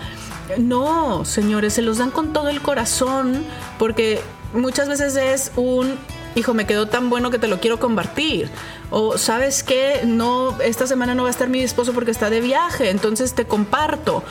No, 0.57 1.25
señores, 1.25 1.73
se 1.73 1.81
los 1.81 1.97
dan 1.97 2.11
con 2.11 2.33
todo 2.33 2.49
el 2.49 2.61
corazón 2.61 3.45
porque 3.77 4.21
muchas 4.53 4.89
veces 4.89 5.15
es 5.15 5.51
un 5.55 5.97
hijo, 6.37 6.53
me 6.53 6.65
quedó 6.65 6.87
tan 6.87 7.09
bueno 7.09 7.31
que 7.31 7.39
te 7.39 7.47
lo 7.47 7.59
quiero 7.59 7.79
compartir. 7.79 8.49
O 8.89 9.17
sabes 9.17 9.63
que 9.63 10.01
no, 10.05 10.59
esta 10.61 10.87
semana 10.87 11.15
no 11.15 11.23
va 11.23 11.29
a 11.29 11.31
estar 11.31 11.49
mi 11.49 11.59
esposo 11.59 11.93
porque 11.93 12.11
está 12.11 12.29
de 12.29 12.41
viaje, 12.41 12.89
entonces 12.89 13.33
te 13.33 13.45
comparto. 13.45 14.23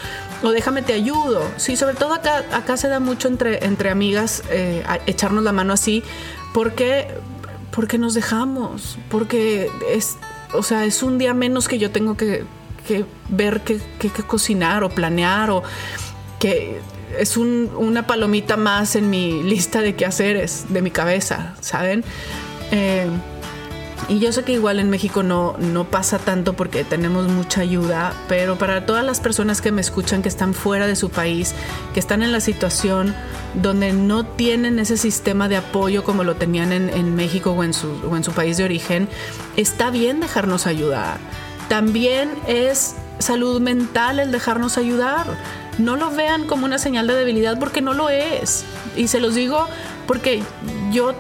O 0.43 0.51
déjame 0.51 0.83
te 0.83 0.93
ayudo. 0.93 1.43
Sí, 1.57 1.77
sobre 1.77 1.95
todo 1.95 2.15
acá, 2.15 2.45
acá 2.53 2.77
se 2.77 2.89
da 2.89 3.01
mucho 3.01 3.29
entre, 3.29 3.65
entre 3.65 3.91
amigas 3.91 4.43
eh, 4.51 4.85
echarnos 5.07 5.45
la 5.45 5.53
mano 5.53 5.73
así, 5.73 6.03
porque, 6.55 7.09
porque 7.71 7.99
nos 7.99 8.15
dejamos, 8.15 8.99
porque 9.11 9.71
es, 9.91 10.17
o 10.55 10.63
sea, 10.63 10.85
es 10.85 11.03
un 11.03 11.19
día 11.19 11.35
menos 11.35 11.69
que 11.69 11.79
yo 11.79 11.91
tengo 11.91 12.17
que, 12.17 12.45
ver 13.29 13.63
qué, 13.63 13.81
qué 13.99 14.11
cocinar 14.11 14.85
o 14.85 14.89
planear 14.89 15.51
o 15.51 15.65
que 16.39 16.81
es 17.19 17.37
una 17.37 18.07
palomita 18.07 18.57
más 18.57 18.97
en 18.97 19.11
mi 19.11 19.43
lista 19.43 19.81
de 19.81 19.95
quehaceres, 19.95 20.67
de 20.69 20.83
mi 20.83 20.91
cabeza, 20.91 21.55
¿saben? 21.61 22.05
Eh, 22.71 23.09
y 24.09 24.21
yo 24.21 24.33
sé 24.33 24.45
que 24.45 24.53
igual 24.53 24.79
en 24.79 24.89
México 24.89 25.25
no, 25.25 25.57
no 25.59 25.85
pasa 25.85 26.19
tanto 26.19 26.53
porque 26.53 26.85
tenemos 26.85 27.27
mucha 27.27 27.63
ayuda, 27.63 28.15
pero 28.29 28.57
para 28.57 28.87
todas 28.87 29.05
las 29.05 29.19
personas 29.19 29.61
que 29.61 29.73
me 29.73 29.81
escuchan 29.81 30.23
que 30.23 30.29
están 30.29 30.55
fuera 30.55 30.87
de 30.87 30.95
su 30.95 31.11
país, 31.11 31.55
que 31.93 31.99
están 31.99 32.23
en 32.23 32.31
la 32.31 32.41
situación 32.41 33.15
donde 33.55 33.93
no 33.93 34.25
tienen 34.25 34.79
ese 34.79 34.97
sistema 34.97 35.49
de 35.49 35.57
apoyo 35.57 36.05
como 36.05 36.23
lo 36.23 36.37
tenían 36.37 36.71
en, 36.73 37.17
México 37.17 37.51
o 37.51 37.65
en, 37.65 37.75
su, 37.75 37.89
o 38.09 38.17
en 38.17 38.23
su 38.23 38.31
país 38.31 38.57
de 38.59 38.65
origen, 38.65 39.09
está 39.57 39.91
bien 39.91 40.21
dejarnos 40.21 40.69
ayudar. 40.69 41.19
También 41.69 42.31
es 42.47 42.95
salud 43.19 43.61
mental 43.61 44.21
el 44.21 44.31
dejarnos 44.31 44.79
ayudar 44.79 45.27
no 45.79 45.97
lo 45.97 46.11
vean 46.11 46.47
como 46.47 46.65
una 46.65 46.79
señal 46.79 47.07
de 47.07 47.15
debilidad 47.15 47.59
porque 47.59 47.81
no 47.81 47.95
lo 47.95 48.09
es. 48.09 48.65
Y 48.97 49.09
se 49.09 49.21
los 49.21 49.35
digo 49.35 49.67
porque 50.07 50.43
yo, 50.93 51.15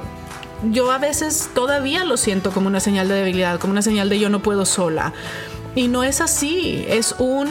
yo 0.71 0.91
a 0.91 0.99
veces 0.99 1.51
todavía 1.55 2.05
lo 2.05 2.17
siento 2.17 2.51
como 2.51 2.69
una 2.69 2.81
señal 2.81 3.09
de 3.09 3.15
debilidad, 3.15 3.59
como 3.59 3.73
una 3.73 3.83
señal 3.83 4.09
de 4.09 4.19
yo 4.19 4.29
no 4.31 4.43
puedo 4.43 4.65
sola. 4.65 5.13
Y 5.75 5.89
no 5.89 6.05
es 6.05 6.21
así, 6.21 6.85
es 6.89 7.15
un... 7.19 7.49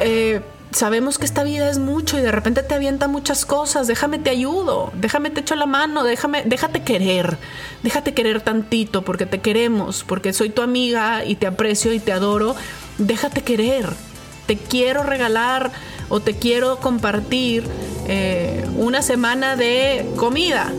Eh, 0.00 0.42
sabemos 0.72 1.18
que 1.18 1.24
esta 1.24 1.44
vida 1.44 1.70
es 1.70 1.78
mucho 1.78 2.18
y 2.18 2.22
de 2.22 2.32
repente 2.32 2.62
te 2.62 2.74
avienta 2.74 3.06
muchas 3.06 3.46
cosas, 3.46 3.86
déjame 3.86 4.18
te 4.18 4.30
ayudo, 4.30 4.90
déjame 4.94 5.30
te 5.30 5.40
echo 5.40 5.54
la 5.54 5.66
mano, 5.66 6.02
déjame, 6.02 6.42
déjate 6.44 6.82
querer, 6.82 7.38
déjate 7.84 8.12
querer 8.12 8.40
tantito 8.40 9.02
porque 9.02 9.24
te 9.24 9.40
queremos, 9.40 10.02
porque 10.02 10.32
soy 10.32 10.50
tu 10.50 10.62
amiga 10.62 11.24
y 11.24 11.36
te 11.36 11.46
aprecio 11.46 11.92
y 11.92 12.00
te 12.00 12.10
adoro, 12.10 12.56
déjate 12.98 13.42
querer, 13.42 13.88
te 14.46 14.56
quiero 14.56 15.02
regalar 15.02 15.72
o 16.08 16.20
te 16.20 16.34
quiero 16.34 16.78
compartir 16.78 17.64
eh, 18.06 18.64
una 18.76 19.02
semana 19.02 19.56
de 19.56 20.06
comida. 20.16 20.72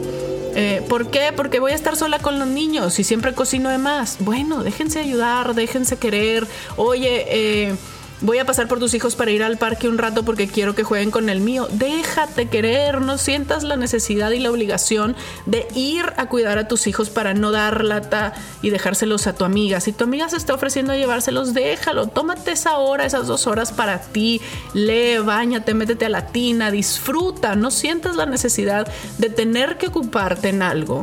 Eh, 0.57 0.81
¿Por 0.87 1.09
qué? 1.09 1.33
Porque 1.35 1.59
voy 1.59 1.73
a 1.73 1.75
estar 1.75 1.97
sola 1.97 2.19
con 2.19 2.39
los 2.39 2.47
niños 2.47 2.97
y 2.99 3.03
siempre 3.03 3.33
cocino 3.33 3.69
de 3.69 3.77
más. 3.77 4.17
Bueno, 4.19 4.63
déjense 4.63 4.99
ayudar, 4.99 5.53
déjense 5.53 5.97
querer. 5.97 6.47
Oye, 6.77 7.25
eh, 7.27 7.75
voy 8.21 8.39
a 8.39 8.45
pasar 8.45 8.67
por 8.67 8.79
tus 8.79 8.93
hijos 8.93 9.15
para 9.15 9.31
ir 9.31 9.43
al 9.43 9.57
parque 9.57 9.87
un 9.87 9.97
rato 9.97 10.23
porque 10.23 10.47
quiero 10.47 10.75
que 10.75 10.83
jueguen 10.83 11.11
con 11.11 11.29
el 11.29 11.41
mío. 11.41 11.67
Déjate 11.71 12.47
querer, 12.47 13.01
no 13.01 13.17
sientas 13.17 13.63
la 13.63 13.75
necesidad 13.77 14.31
y 14.31 14.39
la 14.39 14.51
obligación 14.51 15.15
de 15.45 15.67
ir 15.75 16.05
a 16.17 16.27
cuidar 16.27 16.57
a 16.57 16.67
tus 16.67 16.87
hijos 16.87 17.09
para 17.09 17.33
no 17.33 17.51
dar 17.51 17.83
lata 17.83 18.33
y 18.61 18.69
dejárselos 18.69 19.27
a 19.27 19.33
tu 19.33 19.45
amiga. 19.45 19.79
Si 19.79 19.91
tu 19.91 20.05
amiga 20.05 20.29
se 20.29 20.37
está 20.37 20.53
ofreciendo 20.53 20.93
a 20.93 20.97
llevárselos, 20.97 21.53
déjalo. 21.53 22.07
Tómate 22.07 22.51
esa 22.51 22.77
hora, 22.77 23.05
esas 23.05 23.27
dos 23.27 23.47
horas 23.47 23.71
para 23.71 23.99
ti. 24.01 24.41
Lee, 24.73 25.17
bañate, 25.17 25.73
métete 25.73 26.05
a 26.05 26.09
la 26.09 26.27
tina, 26.27 26.71
disfruta. 26.71 27.55
No 27.55 27.71
sientas 27.71 28.15
la 28.15 28.25
necesidad 28.25 28.87
de 29.17 29.29
tener 29.29 29.77
que 29.77 29.87
ocuparte 29.87 30.49
en 30.49 30.61
algo 30.61 31.01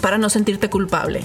para 0.00 0.18
no 0.18 0.28
sentirte 0.28 0.68
culpable. 0.68 1.24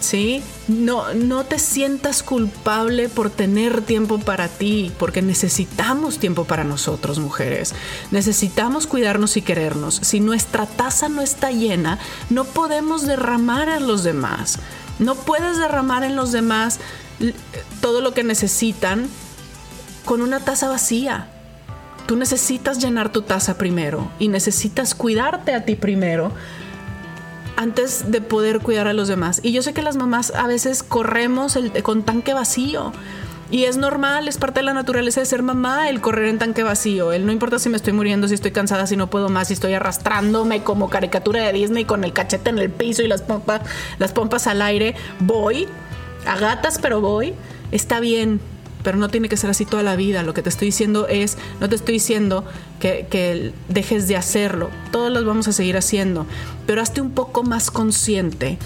¿Sí? 0.00 0.42
No, 0.68 1.14
no 1.14 1.44
te 1.44 1.58
sientas 1.58 2.22
culpable 2.22 3.08
por 3.08 3.30
tener 3.30 3.82
tiempo 3.82 4.18
para 4.18 4.48
ti, 4.48 4.92
porque 4.98 5.22
necesitamos 5.22 6.18
tiempo 6.18 6.44
para 6.44 6.64
nosotros, 6.64 7.18
mujeres. 7.18 7.74
Necesitamos 8.10 8.86
cuidarnos 8.86 9.36
y 9.36 9.42
querernos. 9.42 10.00
Si 10.02 10.20
nuestra 10.20 10.66
taza 10.66 11.08
no 11.08 11.22
está 11.22 11.50
llena, 11.50 11.98
no 12.28 12.44
podemos 12.44 13.06
derramar 13.06 13.68
en 13.68 13.86
los 13.86 14.02
demás. 14.02 14.58
No 14.98 15.14
puedes 15.14 15.58
derramar 15.58 16.04
en 16.04 16.16
los 16.16 16.32
demás 16.32 16.80
todo 17.80 18.00
lo 18.00 18.14
que 18.14 18.24
necesitan 18.24 19.08
con 20.04 20.22
una 20.22 20.40
taza 20.40 20.68
vacía. 20.68 21.28
Tú 22.06 22.16
necesitas 22.16 22.78
llenar 22.78 23.12
tu 23.12 23.22
taza 23.22 23.56
primero 23.56 24.10
y 24.18 24.28
necesitas 24.28 24.94
cuidarte 24.94 25.54
a 25.54 25.64
ti 25.64 25.76
primero 25.76 26.32
antes 27.56 28.10
de 28.10 28.20
poder 28.20 28.60
cuidar 28.60 28.86
a 28.86 28.92
los 28.92 29.08
demás. 29.08 29.40
Y 29.42 29.52
yo 29.52 29.62
sé 29.62 29.72
que 29.72 29.82
las 29.82 29.96
mamás 29.96 30.32
a 30.34 30.46
veces 30.46 30.82
corremos 30.82 31.58
con 31.82 32.02
tanque 32.02 32.34
vacío. 32.34 32.92
Y 33.50 33.64
es 33.64 33.76
normal, 33.76 34.28
es 34.28 34.38
parte 34.38 34.60
de 34.60 34.64
la 34.64 34.74
naturaleza 34.74 35.20
de 35.20 35.26
ser 35.26 35.42
mamá 35.42 35.88
el 35.88 36.00
correr 36.00 36.28
en 36.28 36.38
tanque 36.38 36.62
vacío. 36.62 37.12
El 37.12 37.26
no 37.26 37.32
importa 37.32 37.58
si 37.58 37.68
me 37.68 37.76
estoy 37.76 37.92
muriendo, 37.92 38.28
si 38.28 38.34
estoy 38.34 38.52
cansada, 38.52 38.86
si 38.86 38.96
no 38.96 39.10
puedo 39.10 39.28
más, 39.28 39.48
si 39.48 39.54
estoy 39.54 39.72
arrastrándome 39.72 40.62
como 40.62 40.88
caricatura 40.88 41.42
de 41.42 41.52
Disney 41.52 41.84
con 41.84 42.04
el 42.04 42.12
cachete 42.12 42.50
en 42.50 42.60
el 42.60 42.70
piso 42.70 43.02
y 43.02 43.08
las 43.08 43.22
pompas, 43.22 43.62
las 43.98 44.12
pompas 44.12 44.46
al 44.46 44.62
aire. 44.62 44.94
Voy, 45.18 45.66
a 46.26 46.36
gatas, 46.36 46.78
pero 46.78 47.00
voy. 47.00 47.34
Está 47.72 47.98
bien, 47.98 48.40
pero 48.82 48.98
no 48.98 49.08
tiene 49.08 49.28
que 49.28 49.36
ser 49.36 49.50
así 49.50 49.64
toda 49.64 49.82
la 49.82 49.96
vida. 49.96 50.22
Lo 50.22 50.34
que 50.34 50.42
te 50.42 50.48
estoy 50.48 50.66
diciendo 50.66 51.06
es, 51.08 51.36
no 51.60 51.68
te 51.68 51.76
estoy 51.76 51.94
diciendo 51.94 52.44
que, 52.78 53.52
dejes 53.68 54.08
de 54.08 54.16
hacerlo. 54.16 54.70
Todos 54.90 55.12
los 55.12 55.24
vamos 55.24 55.48
a 55.48 55.52
seguir 55.52 55.76
haciendo, 55.76 56.26
pero 56.66 56.82
hazte 56.82 57.00
un 57.00 57.10
poco 57.10 57.42
más 57.42 57.70
consciente 57.70 58.58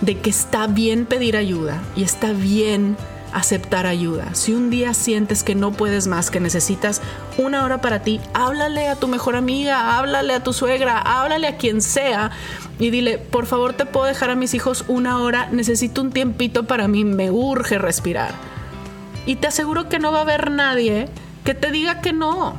de 0.00 0.18
que 0.18 0.30
está 0.30 0.66
bien 0.66 1.06
pedir 1.06 1.36
ayuda 1.36 1.82
y 1.96 2.02
está 2.02 2.32
bien 2.32 2.96
aceptar 3.32 3.86
ayuda. 3.86 4.34
Si 4.34 4.52
un 4.52 4.68
día 4.68 4.92
sientes 4.92 5.42
que 5.42 5.54
no 5.54 5.72
puedes 5.72 6.06
más, 6.06 6.30
que 6.30 6.40
necesitas 6.40 7.00
una 7.38 7.64
hora 7.64 7.80
para 7.80 8.02
ti, 8.02 8.20
háblale 8.34 8.88
a 8.88 8.96
tu 8.96 9.08
mejor 9.08 9.36
amiga, 9.36 9.96
háblale 9.96 10.34
a 10.34 10.42
tu 10.42 10.52
suegra, 10.52 10.98
háblale 10.98 11.46
a 11.46 11.56
quien 11.56 11.80
sea 11.80 12.30
y 12.78 12.90
dile, 12.90 13.18
por 13.18 13.46
favor 13.46 13.72
te 13.72 13.86
puedo 13.86 14.06
dejar 14.06 14.30
a 14.30 14.34
mis 14.34 14.52
hijos 14.54 14.84
una 14.88 15.20
hora, 15.20 15.48
necesito 15.50 16.02
un 16.02 16.10
tiempito 16.10 16.64
para 16.64 16.88
mí, 16.88 17.04
me 17.04 17.30
urge 17.30 17.78
respirar. 17.78 18.51
Y 19.26 19.36
te 19.36 19.46
aseguro 19.46 19.88
que 19.88 19.98
no 19.98 20.12
va 20.12 20.18
a 20.18 20.22
haber 20.22 20.50
nadie 20.50 21.08
que 21.44 21.54
te 21.54 21.70
diga 21.70 22.00
que 22.00 22.12
no. 22.12 22.56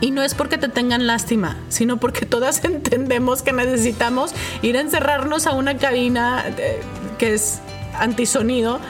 Y 0.00 0.12
no 0.12 0.22
es 0.22 0.34
porque 0.34 0.58
te 0.58 0.68
tengan 0.68 1.06
lástima, 1.06 1.56
sino 1.68 1.98
porque 1.98 2.26
todas 2.26 2.64
entendemos 2.64 3.42
que 3.42 3.52
necesitamos 3.52 4.32
ir 4.62 4.76
a 4.76 4.80
encerrarnos 4.80 5.46
a 5.46 5.52
una 5.52 5.76
cabina 5.76 6.44
eh, 6.56 6.80
que 7.18 7.34
es 7.34 7.60
antisonido 7.98 8.80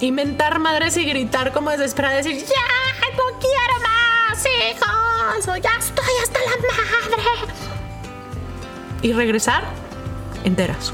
y 0.00 0.12
mentar 0.12 0.58
madres 0.58 0.96
y 0.96 1.04
gritar 1.04 1.52
como 1.52 1.70
desesperada, 1.70 2.16
decir, 2.16 2.36
ya, 2.36 3.08
no 3.16 3.38
quiero 3.38 3.80
más 3.82 4.44
hijos, 4.44 5.48
o 5.48 5.56
ya 5.56 5.70
estoy 5.78 6.04
hasta 6.22 6.38
la 6.38 6.56
madre. 6.56 7.54
Y 9.02 9.12
regresar 9.12 9.64
enteras. 10.44 10.92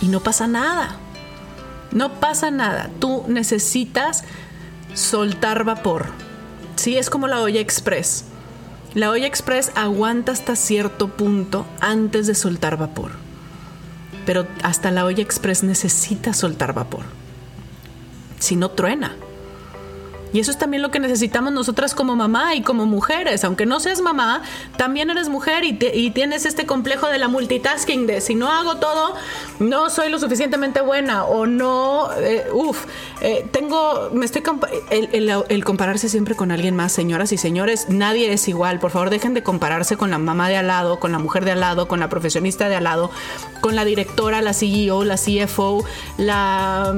Y 0.00 0.08
no 0.08 0.20
pasa 0.20 0.46
nada. 0.46 0.96
No 1.92 2.20
pasa 2.20 2.50
nada. 2.50 2.90
Tú 2.98 3.24
necesitas 3.28 4.24
soltar 4.94 5.64
vapor. 5.64 6.06
Sí, 6.76 6.96
es 6.96 7.10
como 7.10 7.28
la 7.28 7.40
olla 7.40 7.60
express. 7.60 8.24
La 8.94 9.10
olla 9.10 9.26
express 9.26 9.72
aguanta 9.74 10.32
hasta 10.32 10.56
cierto 10.56 11.08
punto 11.08 11.66
antes 11.80 12.26
de 12.26 12.34
soltar 12.34 12.76
vapor 12.76 13.12
pero 14.24 14.46
hasta 14.62 14.90
la 14.90 15.04
olla 15.04 15.22
express 15.22 15.62
necesita 15.62 16.32
soltar 16.32 16.72
vapor. 16.72 17.04
Si 18.38 18.56
no 18.56 18.70
truena. 18.70 19.16
Y 20.32 20.40
eso 20.40 20.50
es 20.50 20.58
también 20.58 20.82
lo 20.82 20.90
que 20.90 21.00
necesitamos 21.00 21.52
nosotras 21.52 21.94
como 21.94 22.16
mamá 22.16 22.54
y 22.54 22.62
como 22.62 22.86
mujeres. 22.86 23.44
Aunque 23.44 23.66
no 23.66 23.80
seas 23.80 24.00
mamá, 24.00 24.42
también 24.76 25.10
eres 25.10 25.28
mujer 25.28 25.64
y, 25.64 25.72
tienes 26.12 26.46
este 26.46 26.66
complejo 26.66 27.08
de 27.08 27.18
la 27.18 27.28
multitasking 27.28 28.06
de 28.06 28.20
si 28.20 28.34
no 28.34 28.50
hago 28.50 28.76
todo, 28.76 29.14
no 29.60 29.90
soy 29.90 30.10
lo 30.10 30.18
suficientemente 30.18 30.80
buena 30.80 31.24
o 31.24 31.46
no, 31.46 32.10
eh, 32.18 32.46
uff, 32.52 32.84
eh, 33.20 33.46
tengo, 33.50 34.10
me 34.12 34.24
estoy, 34.24 34.42
el, 34.90 35.44
el, 35.48 35.64
compararse 35.64 36.08
siempre 36.08 36.34
con 36.34 36.50
alguien 36.50 36.76
más, 36.76 36.92
señoras 36.92 37.32
y 37.32 37.38
señores, 37.38 37.88
nadie 37.88 38.32
es 38.32 38.48
igual. 38.48 38.78
Por 38.78 38.90
favor, 38.90 39.10
dejen 39.10 39.34
de 39.34 39.42
compararse 39.42 39.96
con 39.96 40.10
la 40.10 40.18
mamá 40.18 40.48
de 40.48 40.56
al 40.56 40.66
lado, 40.66 41.00
con 41.00 41.12
la 41.12 41.18
mujer 41.18 41.44
de 41.44 41.52
al 41.52 41.60
lado, 41.60 41.88
con 41.88 42.00
la 42.00 42.08
profesionista 42.08 42.68
de 42.68 42.76
al 42.76 42.84
lado, 42.84 43.10
con 43.60 43.74
la 43.74 43.84
directora, 43.84 44.42
la 44.42 44.52
CEO, 44.52 45.04
la 45.04 45.16
CFO, 45.16 45.84
la 46.18 46.94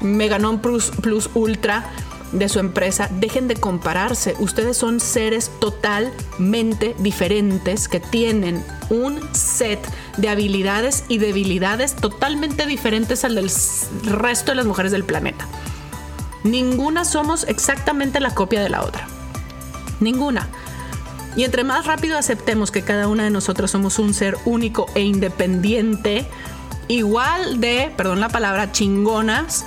Meganon 0.00 0.60
Plus, 0.60 0.90
Plus 0.90 1.30
Ultra 1.34 1.84
de 2.32 2.48
su 2.48 2.58
empresa, 2.58 3.08
dejen 3.20 3.48
de 3.48 3.56
compararse. 3.56 4.34
Ustedes 4.38 4.76
son 4.76 5.00
seres 5.00 5.50
totalmente 5.60 6.96
diferentes 6.98 7.88
que 7.88 8.00
tienen 8.00 8.64
un 8.90 9.20
set 9.34 9.80
de 10.16 10.28
habilidades 10.28 11.04
y 11.08 11.18
debilidades 11.18 11.94
totalmente 11.94 12.66
diferentes 12.66 13.24
al 13.24 13.34
del 13.34 13.50
resto 14.04 14.52
de 14.52 14.56
las 14.56 14.66
mujeres 14.66 14.92
del 14.92 15.04
planeta. 15.04 15.46
Ninguna 16.44 17.04
somos 17.04 17.44
exactamente 17.44 18.18
la 18.18 18.34
copia 18.34 18.60
de 18.60 18.68
la 18.68 18.82
otra. 18.82 19.06
Ninguna. 20.00 20.48
Y 21.36 21.44
entre 21.44 21.64
más 21.64 21.86
rápido 21.86 22.18
aceptemos 22.18 22.70
que 22.70 22.82
cada 22.82 23.08
una 23.08 23.24
de 23.24 23.30
nosotros 23.30 23.70
somos 23.70 23.98
un 23.98 24.12
ser 24.12 24.36
único 24.44 24.86
e 24.94 25.02
independiente, 25.02 26.26
igual 26.88 27.60
de, 27.60 27.92
perdón 27.96 28.20
la 28.20 28.28
palabra, 28.28 28.72
chingonas, 28.72 29.64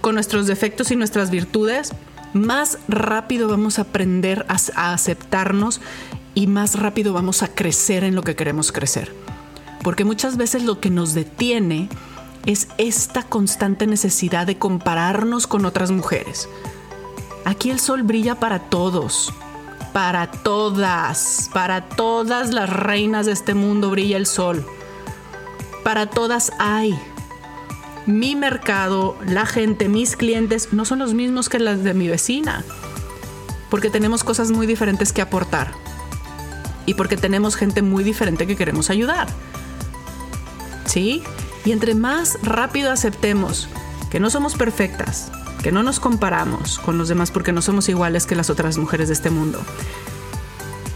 con 0.00 0.14
nuestros 0.14 0.46
defectos 0.46 0.90
y 0.90 0.96
nuestras 0.96 1.30
virtudes, 1.30 1.92
más 2.32 2.78
rápido 2.88 3.48
vamos 3.48 3.78
a 3.78 3.82
aprender 3.82 4.46
a, 4.48 4.92
aceptarnos 4.92 5.80
y 6.34 6.46
más 6.46 6.78
rápido 6.78 7.12
vamos 7.12 7.42
a 7.42 7.48
crecer 7.48 8.04
en 8.04 8.14
lo 8.14 8.22
que 8.22 8.36
queremos 8.36 8.72
crecer. 8.72 9.14
Porque 9.82 10.04
muchas 10.04 10.36
veces 10.36 10.62
lo 10.62 10.80
que 10.80 10.90
nos 10.90 11.14
detiene 11.14 11.88
es 12.46 12.68
esta 12.78 13.22
constante 13.22 13.86
necesidad 13.86 14.46
de 14.46 14.58
compararnos 14.58 15.46
con 15.46 15.64
otras 15.64 15.90
mujeres. 15.90 16.48
Aquí 17.44 17.70
el 17.70 17.80
sol 17.80 18.02
brilla 18.02 18.36
para 18.36 18.58
todos, 18.58 19.32
para 19.92 20.30
todas, 20.30 21.50
para 21.52 21.88
todas 21.88 22.52
las 22.52 22.70
reinas 22.70 23.26
de 23.26 23.32
este 23.32 23.54
mundo 23.54 23.90
brilla 23.90 24.16
el 24.16 24.26
sol. 24.26 24.64
Para 25.82 26.06
todas 26.06 26.52
hay 26.58 26.96
mi 28.06 28.36
mercado, 28.36 29.16
la 29.26 29.46
gente, 29.46 29.88
mis 29.88 30.16
clientes 30.16 30.72
no 30.72 30.84
son 30.84 30.98
los 31.00 31.14
mismos 31.14 31.48
que 31.48 31.58
las 31.58 31.82
de 31.84 31.94
mi 31.94 32.08
vecina. 32.08 32.64
Porque 33.68 33.90
tenemos 33.90 34.24
cosas 34.24 34.50
muy 34.50 34.66
diferentes 34.66 35.12
que 35.12 35.22
aportar. 35.22 35.72
Y 36.86 36.94
porque 36.94 37.16
tenemos 37.16 37.56
gente 37.56 37.82
muy 37.82 38.02
diferente 38.02 38.46
que 38.46 38.56
queremos 38.56 38.90
ayudar. 38.90 39.28
¿Sí? 40.86 41.22
Y 41.64 41.72
entre 41.72 41.94
más 41.94 42.38
rápido 42.42 42.90
aceptemos 42.90 43.68
que 44.10 44.18
no 44.18 44.30
somos 44.30 44.56
perfectas, 44.56 45.30
que 45.62 45.70
no 45.70 45.82
nos 45.82 46.00
comparamos 46.00 46.78
con 46.78 46.98
los 46.98 47.08
demás 47.08 47.30
porque 47.30 47.52
no 47.52 47.62
somos 47.62 47.88
iguales 47.88 48.26
que 48.26 48.34
las 48.34 48.50
otras 48.50 48.76
mujeres 48.78 49.08
de 49.08 49.14
este 49.14 49.30
mundo. 49.30 49.60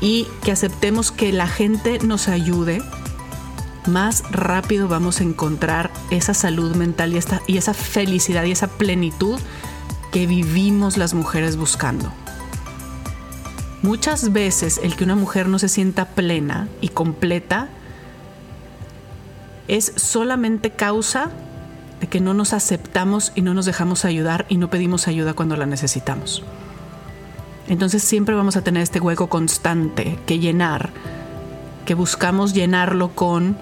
Y 0.00 0.26
que 0.42 0.52
aceptemos 0.52 1.12
que 1.12 1.32
la 1.32 1.46
gente 1.46 1.98
nos 2.00 2.28
ayude 2.28 2.82
más 3.88 4.22
rápido 4.30 4.88
vamos 4.88 5.20
a 5.20 5.24
encontrar 5.24 5.90
esa 6.10 6.34
salud 6.34 6.74
mental 6.76 7.12
y, 7.12 7.18
esta, 7.18 7.42
y 7.46 7.56
esa 7.56 7.74
felicidad 7.74 8.44
y 8.44 8.52
esa 8.52 8.68
plenitud 8.68 9.38
que 10.12 10.26
vivimos 10.26 10.96
las 10.96 11.14
mujeres 11.14 11.56
buscando. 11.56 12.12
Muchas 13.82 14.32
veces 14.32 14.80
el 14.82 14.96
que 14.96 15.04
una 15.04 15.16
mujer 15.16 15.48
no 15.48 15.58
se 15.58 15.68
sienta 15.68 16.06
plena 16.06 16.68
y 16.80 16.88
completa 16.88 17.68
es 19.68 19.92
solamente 19.96 20.70
causa 20.70 21.30
de 22.00 22.06
que 22.06 22.20
no 22.20 22.32
nos 22.32 22.52
aceptamos 22.52 23.32
y 23.34 23.42
no 23.42 23.54
nos 23.54 23.66
dejamos 23.66 24.04
ayudar 24.04 24.46
y 24.48 24.56
no 24.56 24.70
pedimos 24.70 25.08
ayuda 25.08 25.34
cuando 25.34 25.56
la 25.56 25.66
necesitamos. 25.66 26.42
Entonces 27.68 28.02
siempre 28.02 28.34
vamos 28.34 28.56
a 28.56 28.62
tener 28.62 28.82
este 28.82 29.00
hueco 29.00 29.28
constante 29.28 30.18
que 30.26 30.38
llenar, 30.38 30.90
que 31.86 31.94
buscamos 31.94 32.52
llenarlo 32.52 33.14
con 33.14 33.56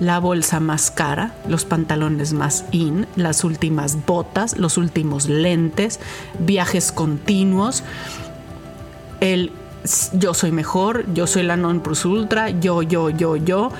la 0.00 0.18
bolsa 0.18 0.60
más 0.60 0.90
cara, 0.90 1.34
los 1.48 1.64
pantalones 1.64 2.32
más 2.32 2.64
in, 2.72 3.06
las 3.16 3.44
últimas 3.44 4.04
botas, 4.06 4.58
los 4.58 4.76
últimos 4.76 5.28
lentes, 5.28 6.00
viajes 6.38 6.92
continuos, 6.92 7.82
el 9.20 9.52
yo 10.14 10.32
soy 10.34 10.50
mejor, 10.50 11.04
yo 11.12 11.26
soy 11.26 11.42
la 11.42 11.56
non 11.56 11.80
plus 11.80 12.04
ultra, 12.04 12.50
yo, 12.50 12.82
yo, 12.82 13.10
yo, 13.10 13.36
yo. 13.36 13.70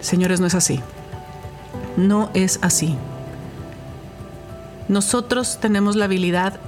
Señores, 0.00 0.40
no 0.40 0.46
es 0.46 0.54
así. 0.54 0.80
No 1.96 2.30
es 2.34 2.58
así. 2.62 2.96
Nosotros 4.88 5.58
tenemos 5.60 5.96
la 5.96 6.06
habilidad 6.06 6.60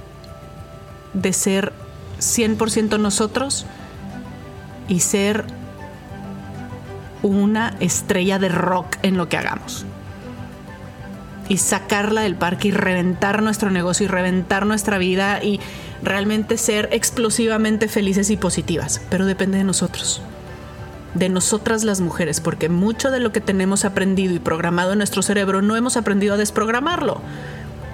de 1.13 1.33
ser 1.33 1.73
100% 2.19 2.99
nosotros 2.99 3.65
y 4.87 4.99
ser 5.01 5.45
una 7.23 7.75
estrella 7.79 8.39
de 8.39 8.49
rock 8.49 8.97
en 9.03 9.17
lo 9.17 9.29
que 9.29 9.37
hagamos. 9.37 9.85
Y 11.49 11.57
sacarla 11.57 12.21
del 12.21 12.35
parque 12.35 12.69
y 12.69 12.71
reventar 12.71 13.41
nuestro 13.41 13.71
negocio 13.71 14.05
y 14.05 14.07
reventar 14.07 14.65
nuestra 14.65 14.97
vida 14.97 15.41
y 15.41 15.59
realmente 16.03 16.57
ser 16.57 16.89
explosivamente 16.91 17.87
felices 17.87 18.29
y 18.29 18.37
positivas. 18.37 19.01
Pero 19.09 19.25
depende 19.25 19.57
de 19.57 19.63
nosotros. 19.63 20.21
De 21.13 21.29
nosotras 21.29 21.83
las 21.83 22.01
mujeres, 22.01 22.41
porque 22.41 22.69
mucho 22.69 23.11
de 23.11 23.19
lo 23.19 23.31
que 23.31 23.41
tenemos 23.41 23.85
aprendido 23.85 24.33
y 24.33 24.39
programado 24.39 24.91
en 24.91 24.97
nuestro 24.97 25.21
cerebro 25.21 25.61
no 25.61 25.75
hemos 25.75 25.97
aprendido 25.97 26.33
a 26.33 26.37
desprogramarlo. 26.37 27.21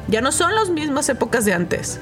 Ya 0.08 0.22
no 0.22 0.32
son 0.32 0.56
las 0.56 0.70
mismas 0.70 1.08
épocas 1.10 1.46
de 1.46 1.54
antes. 1.54 2.00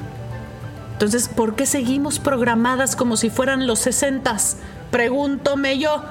Entonces, 0.93 1.27
¿por 1.29 1.55
qué 1.55 1.65
seguimos 1.65 2.19
programadas 2.19 2.95
como 2.95 3.17
si 3.17 3.29
fueran 3.29 3.67
los 3.67 3.79
60? 3.79 4.37
Pregúntome 4.91 5.79
yo. 5.79 6.03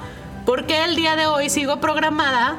¿Por 0.50 0.66
qué 0.66 0.84
el 0.84 0.96
día 0.96 1.14
de 1.14 1.28
hoy 1.28 1.48
sigo 1.48 1.78
programada 1.78 2.56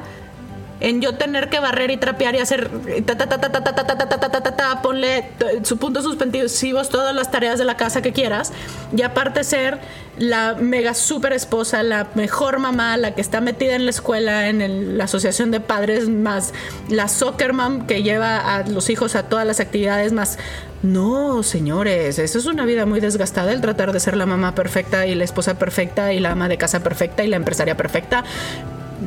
en 0.79 1.01
yo 1.01 1.15
tener 1.15 1.49
que 1.49 1.59
barrer 1.59 1.91
y 1.91 1.97
trapear 1.97 2.35
y 2.35 2.37
hacer 2.37 2.69
ta 3.05 3.17
ta 3.17 3.27
ta 3.27 3.41
ta 3.41 3.51
ta 3.51 3.63
ta 3.63 3.85
ta 3.85 3.97
ta 3.97 4.17
ta 4.17 4.41
ta 4.41 4.55
ta 4.55 4.81
ponle 4.81 5.25
su 5.63 5.77
punto 5.77 6.01
suspensivos 6.01 6.87
todas 6.87 7.13
las 7.13 7.31
tareas 7.31 7.59
de 7.59 7.65
la 7.65 7.75
casa 7.75 8.01
que 8.01 8.13
quieras 8.13 8.53
y 8.95 9.01
aparte 9.01 9.43
ser 9.43 9.79
la 10.17 10.53
mega 10.53 10.93
super 10.93 11.33
esposa, 11.33 11.83
la 11.83 12.07
mejor 12.15 12.59
mamá, 12.59 12.95
la 12.95 13.13
que 13.13 13.19
está 13.19 13.41
metida 13.41 13.75
en 13.75 13.83
la 13.83 13.91
escuela, 13.91 14.47
en 14.47 14.97
la 14.97 15.03
asociación 15.03 15.51
de 15.51 15.59
padres, 15.59 16.07
más 16.07 16.53
la 16.87 17.09
soccer 17.09 17.51
mom 17.51 17.87
que 17.87 18.03
lleva 18.03 18.55
a 18.55 18.65
los 18.67 18.89
hijos 18.89 19.15
a 19.15 19.23
todas 19.23 19.45
las 19.45 19.59
actividades, 19.59 20.13
más 20.13 20.37
no, 20.83 21.43
señores, 21.43 22.17
eso 22.17 22.39
es 22.39 22.45
una 22.47 22.65
vida 22.65 22.85
muy 22.85 22.99
desgastada 22.99 23.53
el 23.53 23.61
tratar 23.61 23.93
de 23.93 23.99
ser 23.99 24.17
la 24.17 24.25
mamá 24.25 24.55
perfecta 24.55 25.05
y 25.05 25.13
la 25.13 25.23
esposa 25.23 25.59
perfecta 25.59 26.11
y 26.11 26.19
la 26.19 26.31
ama 26.31 26.49
de 26.49 26.57
casa 26.57 26.81
perfecta 26.81 27.23
y 27.23 27.27
la 27.27 27.35
empresaria 27.35 27.77
perfecta. 27.77 28.23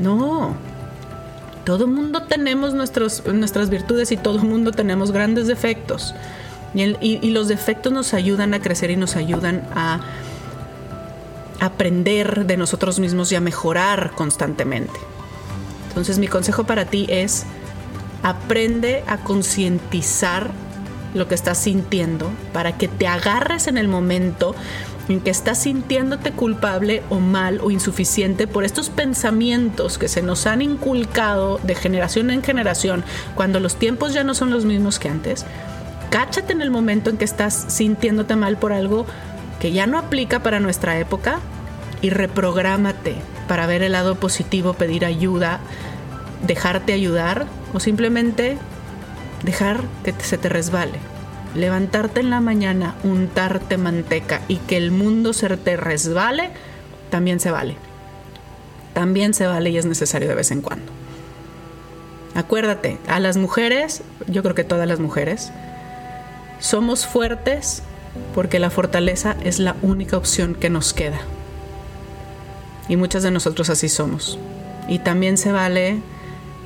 No, 0.01 0.55
todo 1.65 1.87
mundo 1.87 2.23
tenemos 2.23 2.75
nuestros, 2.75 3.25
nuestras 3.27 3.71
virtudes 3.71 4.13
y 4.13 4.17
todo 4.17 4.39
mundo 4.39 4.71
tenemos 4.71 5.11
grandes 5.11 5.47
defectos. 5.47 6.15
Y, 6.75 7.31
los 7.31 7.49
defectos 7.49 7.93
nos 7.93 8.15
ayudan 8.15 8.53
a 8.53 8.61
crecer 8.61 8.91
y 8.91 8.97
nos 8.97 9.15
ayudan 9.15 9.63
a 9.75 10.01
aprender 11.61 12.47
de 12.47 12.57
nosotros 12.57 12.99
mismos 12.99 13.31
y 13.33 13.37
a 13.37 13.41
mejorar 13.41 14.13
constantemente. 14.17 14.99
Entonces 15.89 16.19
mi 16.19 16.27
consejo 16.27 16.65
para 16.65 16.85
ti 16.85 17.07
es 17.09 17.47
aprende 18.25 19.05
a 19.07 19.19
concientizar 19.19 20.51
lo 21.15 21.29
que 21.29 21.35
estás 21.35 21.59
sintiendo 21.59 22.31
para 22.53 22.77
que 22.77 22.89
te 22.89 23.07
agarres 23.07 23.67
en 23.69 23.79
el 23.79 23.89
momento 23.89 24.55
en 25.09 25.21
que 25.21 25.31
estás 25.31 25.59
sintiéndote 25.59 26.33
culpable 26.33 27.03
o 27.11 27.21
mal 27.21 27.61
o 27.63 27.71
insuficiente 27.71 28.47
por 28.47 28.65
estos 28.65 28.91
pensamientos 28.91 29.99
que 29.99 30.09
se 30.09 30.23
nos 30.23 30.47
han 30.47 30.63
inculcado 30.63 31.61
de 31.63 31.75
generación 31.75 32.31
en 32.31 32.43
generación 32.43 33.05
cuando 33.35 33.61
los 33.61 33.77
tiempos 33.77 34.15
ya 34.15 34.25
no 34.25 34.35
son 34.35 34.51
los 34.51 34.65
mismos 34.65 34.99
que 34.99 35.09
antes. 35.09 35.45
Cáchate 36.11 36.53
en 36.53 36.63
el 36.63 36.71
momento 36.71 37.11
en 37.11 37.17
que 37.17 37.25
estás 37.25 37.67
sintiéndote 37.69 38.37
mal 38.37 38.57
por 38.57 38.73
algo 38.73 39.07
que 39.61 39.73
ya 39.73 39.87
no 39.87 39.99
aplica 39.99 40.43
para 40.43 40.61
nuestra 40.61 40.99
época 40.99 41.39
y 42.03 42.11
reprográmate 42.11 43.17
para 43.49 43.67
ver 43.67 43.83
el 43.83 43.93
lado 43.93 44.15
positivo, 44.17 44.75
pedir 44.75 45.05
ayuda, 45.05 45.61
dejarte 46.47 46.93
ayudar 46.93 47.47
o 47.73 47.81
simplemente 47.81 48.59
dejar 49.45 49.81
que 50.05 50.13
se 50.25 50.39
te 50.39 50.49
resbale 50.49 50.99
levantarte 51.55 52.21
en 52.21 52.31
la 52.31 52.41
mañana, 52.41 52.97
untarte 53.05 53.79
manteca 53.79 54.43
y 54.49 54.57
que 54.57 54.77
el 54.77 54.91
mundo 54.91 55.33
se 55.33 55.49
te 55.57 55.77
resbale, 55.77 56.51
también 57.11 57.41
se 57.41 57.51
vale. 57.51 57.77
También 58.93 59.35
se 59.35 59.47
vale 59.47 59.71
y 59.71 59.79
es 59.79 59.87
necesario 59.87 60.29
de 60.29 60.35
vez 60.35 60.51
en 60.51 60.61
cuando. 60.61 60.93
Acuérdate, 62.35 62.99
a 63.07 63.21
las 63.21 63.37
mujeres, 63.37 64.03
yo 64.27 64.43
creo 64.43 64.55
que 64.55 64.65
todas 64.65 64.89
las 64.89 64.99
mujeres, 64.99 65.53
somos 66.59 67.07
fuertes 67.07 67.83
porque 68.35 68.59
la 68.59 68.71
fortaleza 68.71 69.37
es 69.45 69.59
la 69.59 69.77
única 69.83 70.17
opción 70.17 70.55
que 70.55 70.71
nos 70.71 70.93
queda. 70.93 71.19
Y 72.89 72.97
muchas 72.97 73.23
de 73.23 73.31
nosotros 73.31 73.71
así 73.71 73.89
somos. 73.89 74.39
Y 74.89 74.99
también 74.99 75.39
se 75.39 75.53
vale 75.53 76.01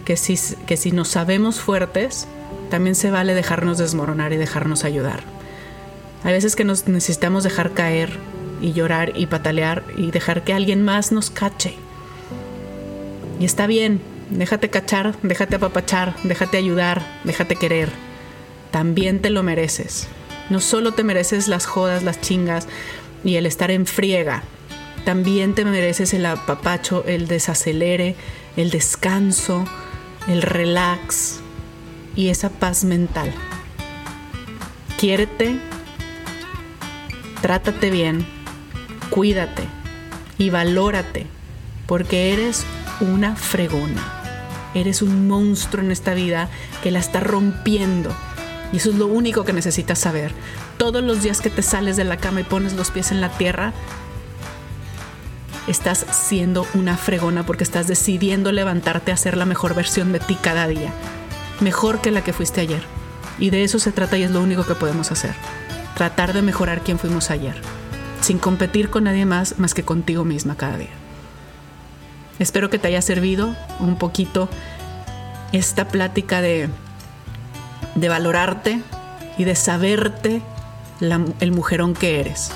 que 0.05 0.17
si, 0.17 0.39
que 0.67 0.77
si 0.77 0.91
nos 0.91 1.09
sabemos 1.09 1.61
fuertes, 1.61 2.27
también 2.71 2.95
se 2.95 3.11
vale 3.11 3.35
dejarnos 3.35 3.79
desmoronar 3.79 4.33
y 4.33 4.37
dejarnos 4.37 4.85
ayudar. 4.85 5.21
Hay 6.25 6.33
veces 6.33 6.57
que 6.57 6.65
nos 6.65 6.89
necesitamos 6.89 7.45
dejar 7.45 7.73
caer 7.73 8.11
y 8.61 8.73
llorar 8.73 9.13
y 9.17 9.27
patalear 9.27 9.85
y 9.97 10.11
dejar 10.11 10.45
que 10.45 10.53
alguien 10.53 10.85
más 10.85 11.13
nos 11.13 11.31
cache. 11.31 11.75
Y 13.41 13.45
está 13.45 13.67
bien, 13.67 14.01
déjate 14.31 14.69
cachar, 14.69 15.15
déjate 15.23 15.57
apapachar, 15.57 16.15
déjate 16.25 16.57
ayudar, 16.57 17.03
déjate 17.25 17.57
querer. 17.57 17.91
También 18.71 19.21
te 19.21 19.31
lo 19.31 19.43
mereces. 19.43 20.09
No 20.51 20.61
solo 20.61 20.93
te 20.93 21.05
mereces 21.05 21.47
las 21.47 21.67
jodas, 21.67 22.03
las 22.03 22.21
chingas 22.21 22.67
y 23.25 23.37
el 23.37 23.47
estar 23.47 23.71
en 23.71 23.87
friega. 23.87 24.43
También 25.05 25.55
te 25.55 25.65
mereces 25.65 26.13
el 26.15 26.27
apapacho, 26.27 27.05
el 27.07 27.29
desacelere, 27.29 28.17
el 28.57 28.71
descanso, 28.71 29.65
el 30.27 30.43
relax, 30.43 31.41
y 32.19 32.31
esa 32.31 32.51
paz 32.51 32.83
mental. 32.83 33.33
Quiérete, 34.99 35.57
trátate 37.41 37.91
bien, 37.91 38.27
cuídate 39.09 39.63
y 40.37 40.51
valórate, 40.51 41.29
porque 41.87 42.33
eres 42.33 42.65
una 43.01 43.37
fregona. 43.37 44.03
Eres 44.75 45.01
un 45.01 45.29
monstruo 45.29 45.85
en 45.85 45.93
esta 45.93 46.13
vida 46.13 46.49
que 46.83 46.91
la 46.91 46.99
está 46.99 47.21
rompiendo. 47.21 48.13
Y 48.73 48.79
eso 48.79 48.91
es 48.91 48.97
lo 48.97 49.07
único 49.07 49.45
que 49.45 49.53
necesitas 49.53 50.01
saber. 50.01 50.33
Todos 50.77 51.05
los 51.05 51.23
días 51.23 51.41
que 51.41 51.51
te 51.51 51.63
sales 51.63 51.97
de 51.97 52.03
la 52.03 52.17
cama 52.17 52.41
y 52.41 52.45
pones 52.45 52.73
los 52.73 52.91
pies 52.91 53.13
en 53.13 53.21
la 53.21 53.29
tierra, 53.29 53.73
estás 55.69 56.05
siendo 56.11 56.67
una 56.75 56.97
fregona 56.97 57.47
porque 57.47 57.63
estás 57.63 57.87
decidiendo 57.87 58.51
levantarte 58.51 59.13
a 59.13 59.17
ser 59.17 59.37
la 59.37 59.45
mejor 59.45 59.77
versión 59.77 60.11
de 60.11 60.19
ti 60.19 60.37
cada 60.43 60.67
día 60.67 60.93
mejor 61.61 62.01
que 62.01 62.11
la 62.11 62.23
que 62.23 62.33
fuiste 62.33 62.61
ayer. 62.61 62.83
Y 63.39 63.51
de 63.51 63.65
eso 63.65 63.79
se 63.79 63.93
trata 63.93 64.19
y 64.19 64.23
es 64.23 64.31
lo 64.31 64.43
único 64.43 64.65
que 64.67 64.75
podemos 64.75 65.13
hacer. 65.13 65.35
Tratar 65.97 66.33
de 66.33 66.43
mejorar 66.43 66.83
quien 66.83 66.99
fuimos 66.99 67.31
ayer, 67.31 67.61
sin 68.21 68.39
competir 68.39 68.91
con 68.91 69.05
nadie 69.05 69.27
más 69.27 69.59
más 69.59 69.75
que 69.75 69.85
contigo 69.85 70.25
misma 70.25 70.57
cada 70.57 70.77
día. 70.77 70.91
Espero 72.39 72.71
que 72.71 72.79
te 72.79 72.89
haya 72.89 73.03
servido 73.03 73.57
un 73.81 73.97
poquito 73.97 74.49
esta 75.53 75.89
plática 75.89 76.41
de, 76.41 76.69
de 77.95 78.09
valorarte 78.09 78.81
y 79.39 79.45
de 79.45 79.57
saberte 79.57 80.43
el 81.01 81.53
mujerón 81.53 81.95
que 81.95 82.21
eres. 82.21 82.51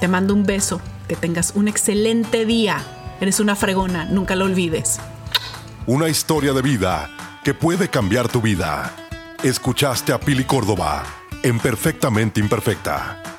Te 0.00 0.08
mando 0.08 0.34
un 0.34 0.44
beso, 0.44 0.80
que 1.08 1.16
tengas 1.16 1.52
un 1.54 1.68
excelente 1.68 2.46
día. 2.46 2.82
Eres 3.20 3.40
una 3.40 3.56
fregona, 3.56 4.04
nunca 4.06 4.34
lo 4.34 4.44
olvides. 4.44 4.98
Una 5.86 6.08
historia 6.08 6.52
de 6.52 6.62
vida 6.62 7.08
que 7.46 7.54
puede 7.54 7.88
cambiar 7.88 8.26
tu 8.26 8.40
vida. 8.40 8.92
Escuchaste 9.44 10.12
a 10.12 10.18
Pili 10.18 10.42
Córdoba 10.42 11.04
en 11.44 11.60
Perfectamente 11.60 12.40
Imperfecta. 12.40 13.35